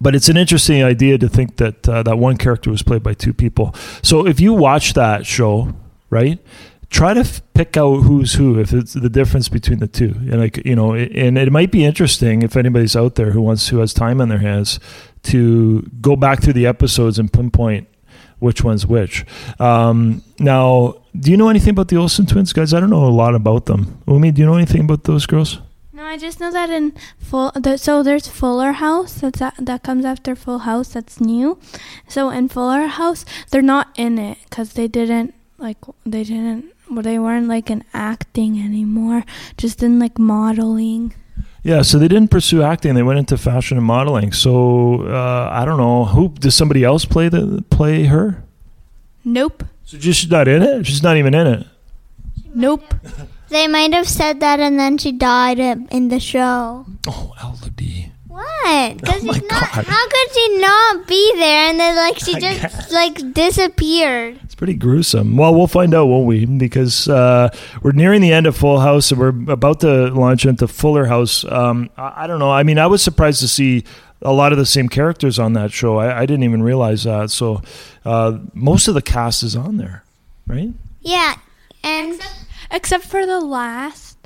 but 0.00 0.14
it's 0.14 0.28
an 0.28 0.36
interesting 0.36 0.82
idea 0.82 1.18
to 1.18 1.28
think 1.28 1.56
that 1.56 1.88
uh, 1.88 2.02
that 2.02 2.18
one 2.18 2.36
character 2.36 2.70
was 2.70 2.82
played 2.82 3.02
by 3.02 3.14
two 3.14 3.32
people. 3.32 3.74
So 4.02 4.26
if 4.26 4.40
you 4.40 4.52
watch 4.52 4.94
that 4.94 5.26
show, 5.26 5.74
right? 6.10 6.38
Try 6.90 7.14
to 7.14 7.20
f- 7.20 7.42
pick 7.54 7.76
out 7.76 8.02
who's 8.02 8.34
who, 8.34 8.60
if 8.60 8.72
it's 8.72 8.92
the 8.92 9.08
difference 9.08 9.48
between 9.48 9.80
the 9.80 9.88
two, 9.88 10.14
and 10.30 10.38
like 10.38 10.64
you 10.64 10.76
know, 10.76 10.94
and 10.94 11.36
it 11.36 11.50
might 11.50 11.72
be 11.72 11.84
interesting 11.84 12.42
if 12.42 12.56
anybody's 12.56 12.94
out 12.94 13.16
there 13.16 13.32
who 13.32 13.42
wants 13.42 13.68
who 13.68 13.78
has 13.78 13.92
time 13.92 14.20
on 14.20 14.28
their 14.28 14.38
hands 14.38 14.78
to 15.24 15.82
go 16.00 16.14
back 16.14 16.42
through 16.42 16.52
the 16.52 16.66
episodes 16.66 17.18
and 17.18 17.32
pinpoint 17.32 17.88
which 18.44 18.62
one's 18.62 18.86
which. 18.86 19.24
Um, 19.58 20.22
now, 20.38 20.94
do 21.18 21.30
you 21.30 21.36
know 21.36 21.48
anything 21.48 21.70
about 21.70 21.88
the 21.88 21.96
Olsen 21.96 22.26
twins, 22.26 22.52
guys? 22.52 22.74
I 22.74 22.78
don't 22.80 22.90
know 22.90 23.06
a 23.06 23.16
lot 23.22 23.34
about 23.34 23.66
them. 23.66 24.02
Umi, 24.06 24.30
do 24.32 24.40
you 24.42 24.46
know 24.46 24.54
anything 24.54 24.82
about 24.82 25.04
those 25.04 25.24
girls? 25.26 25.60
No, 25.94 26.04
I 26.04 26.18
just 26.18 26.40
know 26.40 26.50
that 26.52 26.70
in 26.70 26.92
full. 27.18 27.52
So 27.76 28.02
there's 28.02 28.28
Fuller 28.28 28.72
House. 28.72 29.14
That's 29.14 29.40
a, 29.40 29.52
that 29.58 29.82
comes 29.82 30.04
after 30.04 30.36
Full 30.36 30.60
House. 30.60 30.88
That's 30.88 31.20
new. 31.20 31.58
So 32.08 32.30
in 32.30 32.48
Fuller 32.48 32.86
House, 32.86 33.24
they're 33.50 33.62
not 33.62 33.88
in 33.96 34.18
it 34.18 34.38
because 34.44 34.74
they 34.74 34.88
didn't 34.88 35.34
like 35.56 35.78
they 36.04 36.24
didn't. 36.24 36.72
Well, 36.90 37.02
they 37.02 37.18
weren't 37.18 37.48
like 37.48 37.70
in 37.70 37.84
acting 37.94 38.60
anymore. 38.60 39.24
Just 39.56 39.82
in 39.82 39.98
like 39.98 40.18
modeling. 40.18 41.14
Yeah, 41.64 41.80
so 41.80 41.98
they 41.98 42.08
didn't 42.08 42.28
pursue 42.28 42.62
acting; 42.62 42.94
they 42.94 43.02
went 43.02 43.18
into 43.18 43.38
fashion 43.38 43.78
and 43.78 43.86
modeling. 43.86 44.32
So 44.32 45.02
uh, 45.06 45.48
I 45.50 45.64
don't 45.64 45.78
know 45.78 46.04
who 46.04 46.28
does 46.28 46.54
somebody 46.54 46.84
else 46.84 47.06
play 47.06 47.30
the 47.30 47.64
play 47.70 48.04
her. 48.04 48.44
Nope. 49.24 49.64
So 49.84 49.96
just 49.96 50.20
she's 50.20 50.30
not 50.30 50.46
in 50.46 50.62
it. 50.62 50.86
She's 50.86 51.02
not 51.02 51.16
even 51.16 51.34
in 51.34 51.46
it. 51.46 51.66
Nope. 52.54 52.94
They 53.48 53.66
might 53.66 53.94
have 53.94 54.08
said 54.08 54.40
that 54.40 54.60
and 54.60 54.78
then 54.78 54.98
she 54.98 55.12
died 55.12 55.58
in 55.58 55.88
in 55.90 56.08
the 56.08 56.20
show. 56.20 56.84
Oh, 57.06 57.32
Elodie. 57.42 58.12
What? 58.34 58.96
Because 58.98 59.22
Oh 59.22 59.26
my 59.26 59.32
she's 59.34 59.42
not. 59.42 59.60
God. 59.72 59.84
How 59.86 60.08
could 60.08 60.32
she 60.34 60.58
not 60.58 61.06
be 61.06 61.32
there? 61.36 61.68
And 61.70 61.78
then 61.78 61.94
like 61.96 62.18
she 62.18 62.34
I 62.34 62.40
just 62.40 62.60
guess. 62.62 62.92
like 62.92 63.32
disappeared. 63.32 64.40
It's 64.42 64.54
pretty 64.56 64.74
gruesome. 64.74 65.36
Well, 65.36 65.54
we'll 65.54 65.68
find 65.68 65.94
out, 65.94 66.06
won't 66.06 66.26
we? 66.26 66.44
Because 66.44 67.08
uh, 67.08 67.50
we're 67.82 67.92
nearing 67.92 68.20
the 68.22 68.32
end 68.32 68.46
of 68.46 68.56
Full 68.56 68.80
House, 68.80 69.12
and 69.12 69.20
we're 69.20 69.52
about 69.52 69.80
to 69.80 70.08
launch 70.08 70.46
into 70.46 70.66
Fuller 70.66 71.06
House. 71.06 71.44
Um, 71.44 71.90
I, 71.96 72.24
I 72.24 72.26
don't 72.26 72.40
know. 72.40 72.50
I 72.50 72.64
mean, 72.64 72.78
I 72.78 72.86
was 72.88 73.02
surprised 73.02 73.40
to 73.40 73.48
see 73.48 73.84
a 74.22 74.32
lot 74.32 74.50
of 74.52 74.58
the 74.58 74.66
same 74.66 74.88
characters 74.88 75.38
on 75.38 75.52
that 75.52 75.70
show. 75.70 75.98
I, 75.98 76.20
I 76.22 76.26
didn't 76.26 76.42
even 76.44 76.62
realize 76.62 77.04
that. 77.04 77.30
So 77.30 77.62
uh, 78.04 78.38
most 78.52 78.88
of 78.88 78.94
the 78.94 79.02
cast 79.02 79.42
is 79.44 79.54
on 79.54 79.76
there, 79.76 80.02
right? 80.46 80.70
Yeah, 81.02 81.36
and 81.84 82.20
Except 82.70 83.04
for 83.04 83.24
the 83.26 83.38
last, 83.40 84.16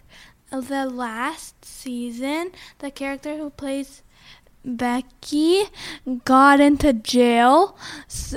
the 0.51 0.87
last 0.89 1.58
season, 1.79 2.51
the 2.81 2.91
character 2.91 3.37
who 3.37 3.51
plays 3.51 4.03
Becky 4.65 5.63
got 6.25 6.61
into 6.61 6.93
jail. 6.93 7.79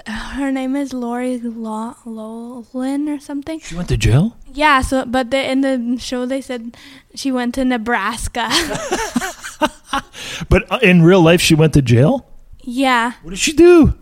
Her 0.07 0.51
name 0.51 0.75
is 0.75 0.93
Lori 0.93 1.39
Lo- 1.39 1.95
Lowlin 2.05 3.09
or 3.09 3.19
something. 3.19 3.59
She 3.59 3.75
went 3.75 3.89
to 3.89 3.97
jail. 3.97 4.37
Yeah. 4.53 4.81
So, 4.81 5.03
but 5.05 5.31
the, 5.31 5.41
in 5.51 5.61
the 5.61 5.97
show 5.99 6.25
they 6.25 6.39
said 6.41 6.77
she 7.15 7.31
went 7.31 7.55
to 7.55 7.65
Nebraska. 7.65 8.47
But 10.49 10.69
uh, 10.71 10.79
in 10.81 11.03
real 11.03 11.21
life, 11.21 11.41
she 11.41 11.55
went 11.55 11.73
to 11.73 11.81
jail. 11.81 12.25
yeah. 12.63 13.13
What 13.23 13.31
did 13.31 13.39
she 13.39 13.53
do? 13.53 13.93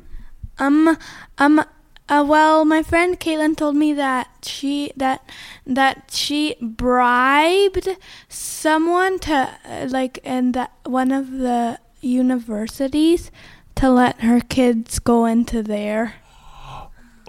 Um. 0.57 0.97
Um. 1.37 1.63
Uh, 2.09 2.25
well, 2.27 2.65
my 2.65 2.81
friend 2.81 3.19
Caitlin 3.19 3.55
told 3.55 3.75
me 3.75 3.93
that 3.93 4.27
she 4.41 4.91
that 4.97 5.29
that 5.67 6.09
she 6.09 6.55
bribed 6.59 7.87
someone 8.27 9.19
to 9.19 9.49
uh, 9.63 9.87
like 9.89 10.17
in 10.23 10.53
the, 10.53 10.67
one 10.85 11.11
of 11.11 11.29
the 11.29 11.77
universities 12.01 13.29
to 13.75 13.91
let 13.91 14.21
her 14.21 14.39
kids 14.41 14.97
go 14.97 15.25
into 15.25 15.61
there. 15.61 16.15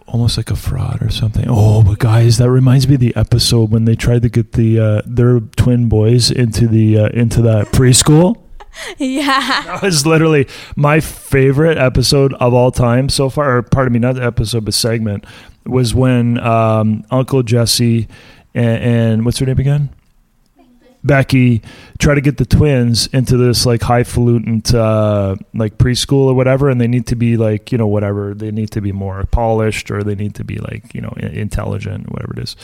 Almost 0.07 0.39
like 0.39 0.51
a 0.51 0.57
fraud 0.57 1.03
or 1.03 1.11
something. 1.11 1.45
Oh, 1.47 1.85
but 1.85 1.99
guys, 1.99 2.39
that 2.39 2.51
reminds 2.51 2.89
me 2.89 2.95
of 2.95 3.01
the 3.01 3.15
episode 3.15 3.71
when 3.71 3.85
they 3.85 3.95
tried 3.95 4.23
to 4.23 4.29
get 4.31 4.53
the 4.53 4.81
uh, 4.81 5.03
their 5.05 5.41
twin 5.41 5.91
boys 5.91 6.31
into 6.31 6.67
the 6.67 6.99
uh, 6.99 7.09
into 7.11 7.43
that 7.43 7.67
preschool. 7.67 8.40
yeah. 8.99 9.63
That 9.65 9.83
was 9.83 10.07
literally 10.07 10.49
my 10.77 11.01
favorite 11.01 11.79
episode 11.79 12.35
of 12.35 12.55
all 12.55 12.71
time 12.71 13.09
so 13.09 13.29
far. 13.29 13.59
Or 13.59 13.63
pardon 13.63 13.93
me, 13.93 13.99
not 13.99 14.17
the 14.17 14.25
episode, 14.25 14.65
but 14.65 14.75
segment 14.75 15.25
was 15.67 15.95
when 15.95 16.39
um, 16.41 17.05
Uncle 17.11 17.43
Jesse 17.43 18.09
and, 18.55 18.83
and 18.83 19.25
what's 19.25 19.39
her 19.39 19.47
name 19.47 19.59
again? 19.59 19.91
Becky 21.03 21.63
try 21.99 22.15
to 22.15 22.21
get 22.21 22.37
the 22.37 22.45
twins 22.45 23.07
into 23.07 23.39
this 23.39 23.65
like 23.65 23.81
highfalutin 23.81 24.63
uh, 24.75 25.37
like 25.55 25.79
preschool 25.79 26.27
or 26.27 26.35
whatever, 26.35 26.69
and 26.69 26.79
they 26.79 26.87
need 26.87 27.07
to 27.07 27.17
be 27.17 27.39
like 27.39 27.73
you 27.73 27.79
know 27.79 27.87
whatever 27.87 28.35
they 28.35 28.51
need 28.51 28.71
to 28.73 28.83
be 28.83 28.93
more 28.93 29.25
polished 29.31 29.91
or 29.91 30.03
they 30.03 30.15
need 30.15 30.35
to 30.35 30.45
be 30.45 30.57
like 30.57 30.95
you 30.95 31.01
know 31.01 31.15
intelligent 31.19 32.11
whatever 32.13 32.35
it 32.35 32.41
is. 32.41 32.55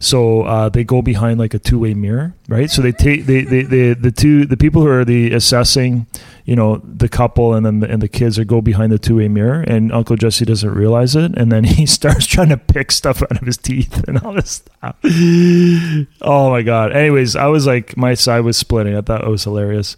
So 0.00 0.42
uh, 0.44 0.68
they 0.70 0.84
go 0.84 1.02
behind 1.02 1.38
like 1.38 1.52
a 1.52 1.58
two 1.58 1.78
way 1.78 1.92
mirror, 1.92 2.34
right? 2.52 2.70
So 2.70 2.82
they 2.82 2.92
take 2.92 3.24
they, 3.24 3.42
they, 3.42 3.62
they 3.62 3.94
the 3.94 4.12
two 4.12 4.44
the 4.44 4.58
people 4.58 4.82
who 4.82 4.88
are 4.88 5.04
the 5.04 5.32
assessing 5.32 6.06
you 6.44 6.54
know 6.54 6.82
the 6.84 7.08
couple 7.08 7.54
and 7.54 7.64
then 7.64 7.80
the, 7.80 7.90
and 7.90 8.02
the 8.02 8.08
kids 8.08 8.38
are 8.38 8.44
go 8.44 8.60
behind 8.60 8.92
the 8.92 8.98
two 8.98 9.16
way 9.16 9.28
mirror, 9.28 9.62
and 9.62 9.90
Uncle 9.90 10.16
Jesse 10.16 10.44
doesn't 10.44 10.74
realize 10.74 11.16
it, 11.16 11.32
and 11.36 11.50
then 11.50 11.64
he 11.78 11.86
starts 11.86 12.26
trying 12.26 12.50
to 12.50 12.58
pick 12.58 12.92
stuff 12.92 13.22
out 13.22 13.32
of 13.32 13.46
his 13.46 13.56
teeth 13.56 14.04
and 14.06 14.18
all 14.18 14.34
this 14.34 14.50
stuff. 14.50 14.96
oh 16.22 16.50
my 16.50 16.62
god! 16.62 16.92
Anyways, 16.92 17.34
I 17.34 17.46
was 17.46 17.66
like 17.66 17.96
my 17.96 18.14
side 18.14 18.40
was 18.40 18.56
splitting. 18.56 18.96
I 18.96 19.00
thought 19.00 19.24
it 19.24 19.30
was 19.30 19.44
hilarious. 19.44 19.96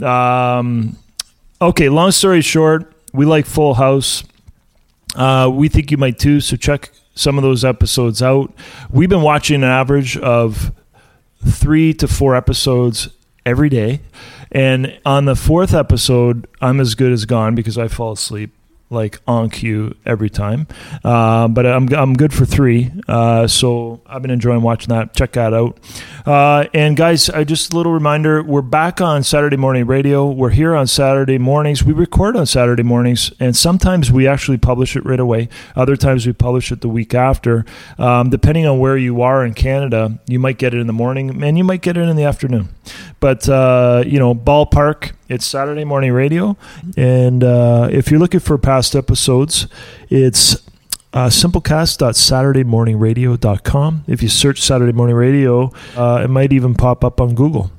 Um, 0.00 0.96
okay, 1.60 1.88
long 1.88 2.12
story 2.12 2.40
short, 2.42 2.94
we 3.12 3.26
like 3.26 3.44
Full 3.44 3.74
House. 3.74 4.22
Uh, 5.16 5.50
we 5.52 5.68
think 5.68 5.90
you 5.90 5.96
might 5.96 6.18
too. 6.18 6.40
So 6.40 6.56
check 6.56 6.90
some 7.16 7.36
of 7.36 7.42
those 7.42 7.64
episodes 7.64 8.22
out. 8.22 8.54
We've 8.90 9.08
been 9.08 9.22
watching 9.22 9.56
an 9.56 9.64
average 9.64 10.16
of 10.16 10.72
three 11.44 11.94
to 11.94 12.08
four 12.08 12.34
episodes 12.34 13.08
every 13.44 13.68
day. 13.68 14.00
And 14.50 14.98
on 15.04 15.26
the 15.26 15.36
fourth 15.36 15.74
episode, 15.74 16.46
I'm 16.60 16.80
as 16.80 16.94
good 16.94 17.12
as 17.12 17.24
gone 17.24 17.54
because 17.54 17.76
I 17.78 17.88
fall 17.88 18.12
asleep 18.12 18.52
like 18.90 19.20
on 19.26 19.50
cue 19.50 19.94
every 20.06 20.30
time. 20.30 20.66
Uh, 21.04 21.48
but 21.48 21.66
I'm, 21.66 21.92
I'm 21.92 22.14
good 22.14 22.32
for 22.32 22.44
three. 22.46 22.90
Uh, 23.06 23.46
so 23.46 24.00
I've 24.06 24.22
been 24.22 24.30
enjoying 24.30 24.62
watching 24.62 24.88
that. 24.88 25.14
Check 25.14 25.32
that 25.32 25.52
out. 25.52 25.78
Uh, 26.24 26.66
and 26.72 26.96
guys, 26.96 27.28
I 27.30 27.44
just 27.44 27.72
a 27.72 27.76
little 27.76 27.92
reminder 27.92 28.42
we're 28.42 28.62
back 28.62 29.00
on 29.00 29.22
Saturday 29.22 29.56
morning 29.56 29.86
radio. 29.86 30.30
We're 30.30 30.50
here 30.50 30.74
on 30.74 30.86
Saturday 30.86 31.38
mornings. 31.38 31.84
We 31.84 31.92
record 31.92 32.36
on 32.36 32.46
Saturday 32.46 32.82
mornings, 32.82 33.32
and 33.40 33.56
sometimes 33.56 34.10
we 34.10 34.26
actually 34.26 34.58
publish 34.58 34.96
it 34.96 35.04
right 35.04 35.20
away. 35.20 35.48
Other 35.76 35.96
times 35.96 36.26
we 36.26 36.32
publish 36.32 36.72
it 36.72 36.80
the 36.80 36.88
week 36.88 37.14
after. 37.14 37.64
Um, 37.98 38.30
depending 38.30 38.66
on 38.66 38.78
where 38.78 38.96
you 38.96 39.22
are 39.22 39.44
in 39.44 39.54
Canada, 39.54 40.18
you 40.26 40.38
might 40.38 40.58
get 40.58 40.74
it 40.74 40.80
in 40.80 40.86
the 40.86 40.92
morning 40.92 41.42
and 41.42 41.58
you 41.58 41.64
might 41.64 41.82
get 41.82 41.96
it 41.96 42.08
in 42.08 42.16
the 42.16 42.24
afternoon. 42.24 42.68
But, 43.20 43.48
uh, 43.48 44.04
you 44.06 44.18
know, 44.18 44.34
ballpark, 44.34 45.12
it's 45.28 45.46
Saturday 45.46 45.84
morning 45.84 46.12
radio. 46.12 46.56
And 46.96 47.44
uh, 47.44 47.88
if 47.92 48.10
you're 48.10 48.20
looking 48.20 48.40
for 48.40 48.58
past 48.58 48.96
episodes, 48.96 49.68
it's 50.08 50.56
uh, 51.12 51.28
simplecast.saturdaymorningradio.com. 51.28 54.04
If 54.06 54.22
you 54.22 54.28
search 54.28 54.60
Saturday 54.60 54.92
Morning 54.92 55.16
Radio, 55.16 55.72
uh, 55.96 56.20
it 56.24 56.28
might 56.28 56.52
even 56.52 56.74
pop 56.74 57.04
up 57.04 57.20
on 57.20 57.34
Google. 57.34 57.70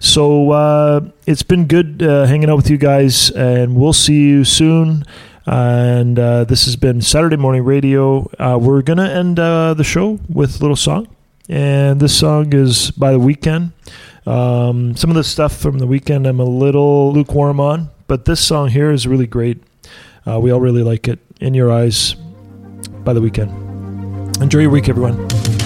So 0.00 0.50
uh, 0.50 1.00
it's 1.26 1.42
been 1.42 1.66
good 1.66 2.02
uh, 2.02 2.26
hanging 2.26 2.50
out 2.50 2.56
with 2.56 2.70
you 2.70 2.78
guys, 2.78 3.30
and 3.30 3.76
we'll 3.76 3.92
see 3.92 4.28
you 4.28 4.44
soon. 4.44 5.04
And 5.46 6.18
uh, 6.18 6.44
this 6.44 6.64
has 6.64 6.76
been 6.76 7.00
Saturday 7.00 7.36
Morning 7.36 7.64
Radio. 7.64 8.30
Uh, 8.38 8.58
we're 8.60 8.82
going 8.82 8.98
to 8.98 9.10
end 9.10 9.36
the 9.36 9.84
show 9.84 10.18
with 10.28 10.56
a 10.56 10.58
little 10.60 10.76
song. 10.76 11.08
And 11.48 12.00
this 12.00 12.18
song 12.18 12.52
is 12.52 12.90
by 12.92 13.12
The 13.12 13.18
Weeknd. 13.18 13.72
Um, 14.26 14.96
some 14.96 15.10
of 15.10 15.16
the 15.16 15.24
stuff 15.24 15.56
from 15.56 15.78
The 15.78 15.86
Weeknd 15.86 16.28
I'm 16.28 16.40
a 16.40 16.44
little 16.44 17.12
lukewarm 17.12 17.60
on, 17.60 17.90
but 18.06 18.24
this 18.24 18.40
song 18.40 18.68
here 18.68 18.90
is 18.90 19.06
really 19.06 19.26
great. 19.26 19.62
Uh, 20.26 20.38
we 20.38 20.50
all 20.50 20.60
really 20.60 20.82
like 20.82 21.08
it. 21.08 21.18
In 21.40 21.54
Your 21.54 21.72
Eyes 21.72 22.14
by 23.04 23.12
The 23.12 23.20
Weeknd. 23.20 24.40
Enjoy 24.42 24.60
your 24.60 24.70
week, 24.70 24.88
everyone. 24.88 25.59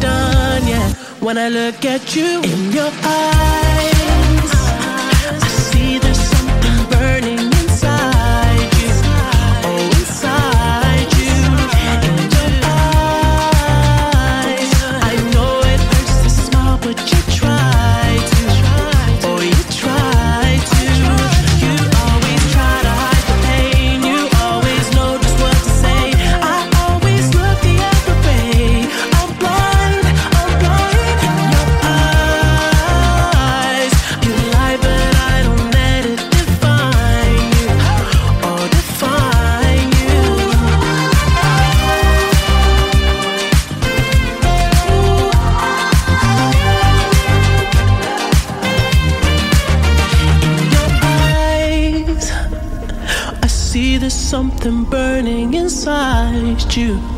done, 0.00 0.66
yet? 0.66 0.92
When 1.20 1.36
I 1.38 1.48
look 1.48 1.84
at 1.84 2.14
you 2.14 2.42
in 2.42 2.72
your 2.72 2.90
eyes. 3.02 3.97
you. 56.78 57.17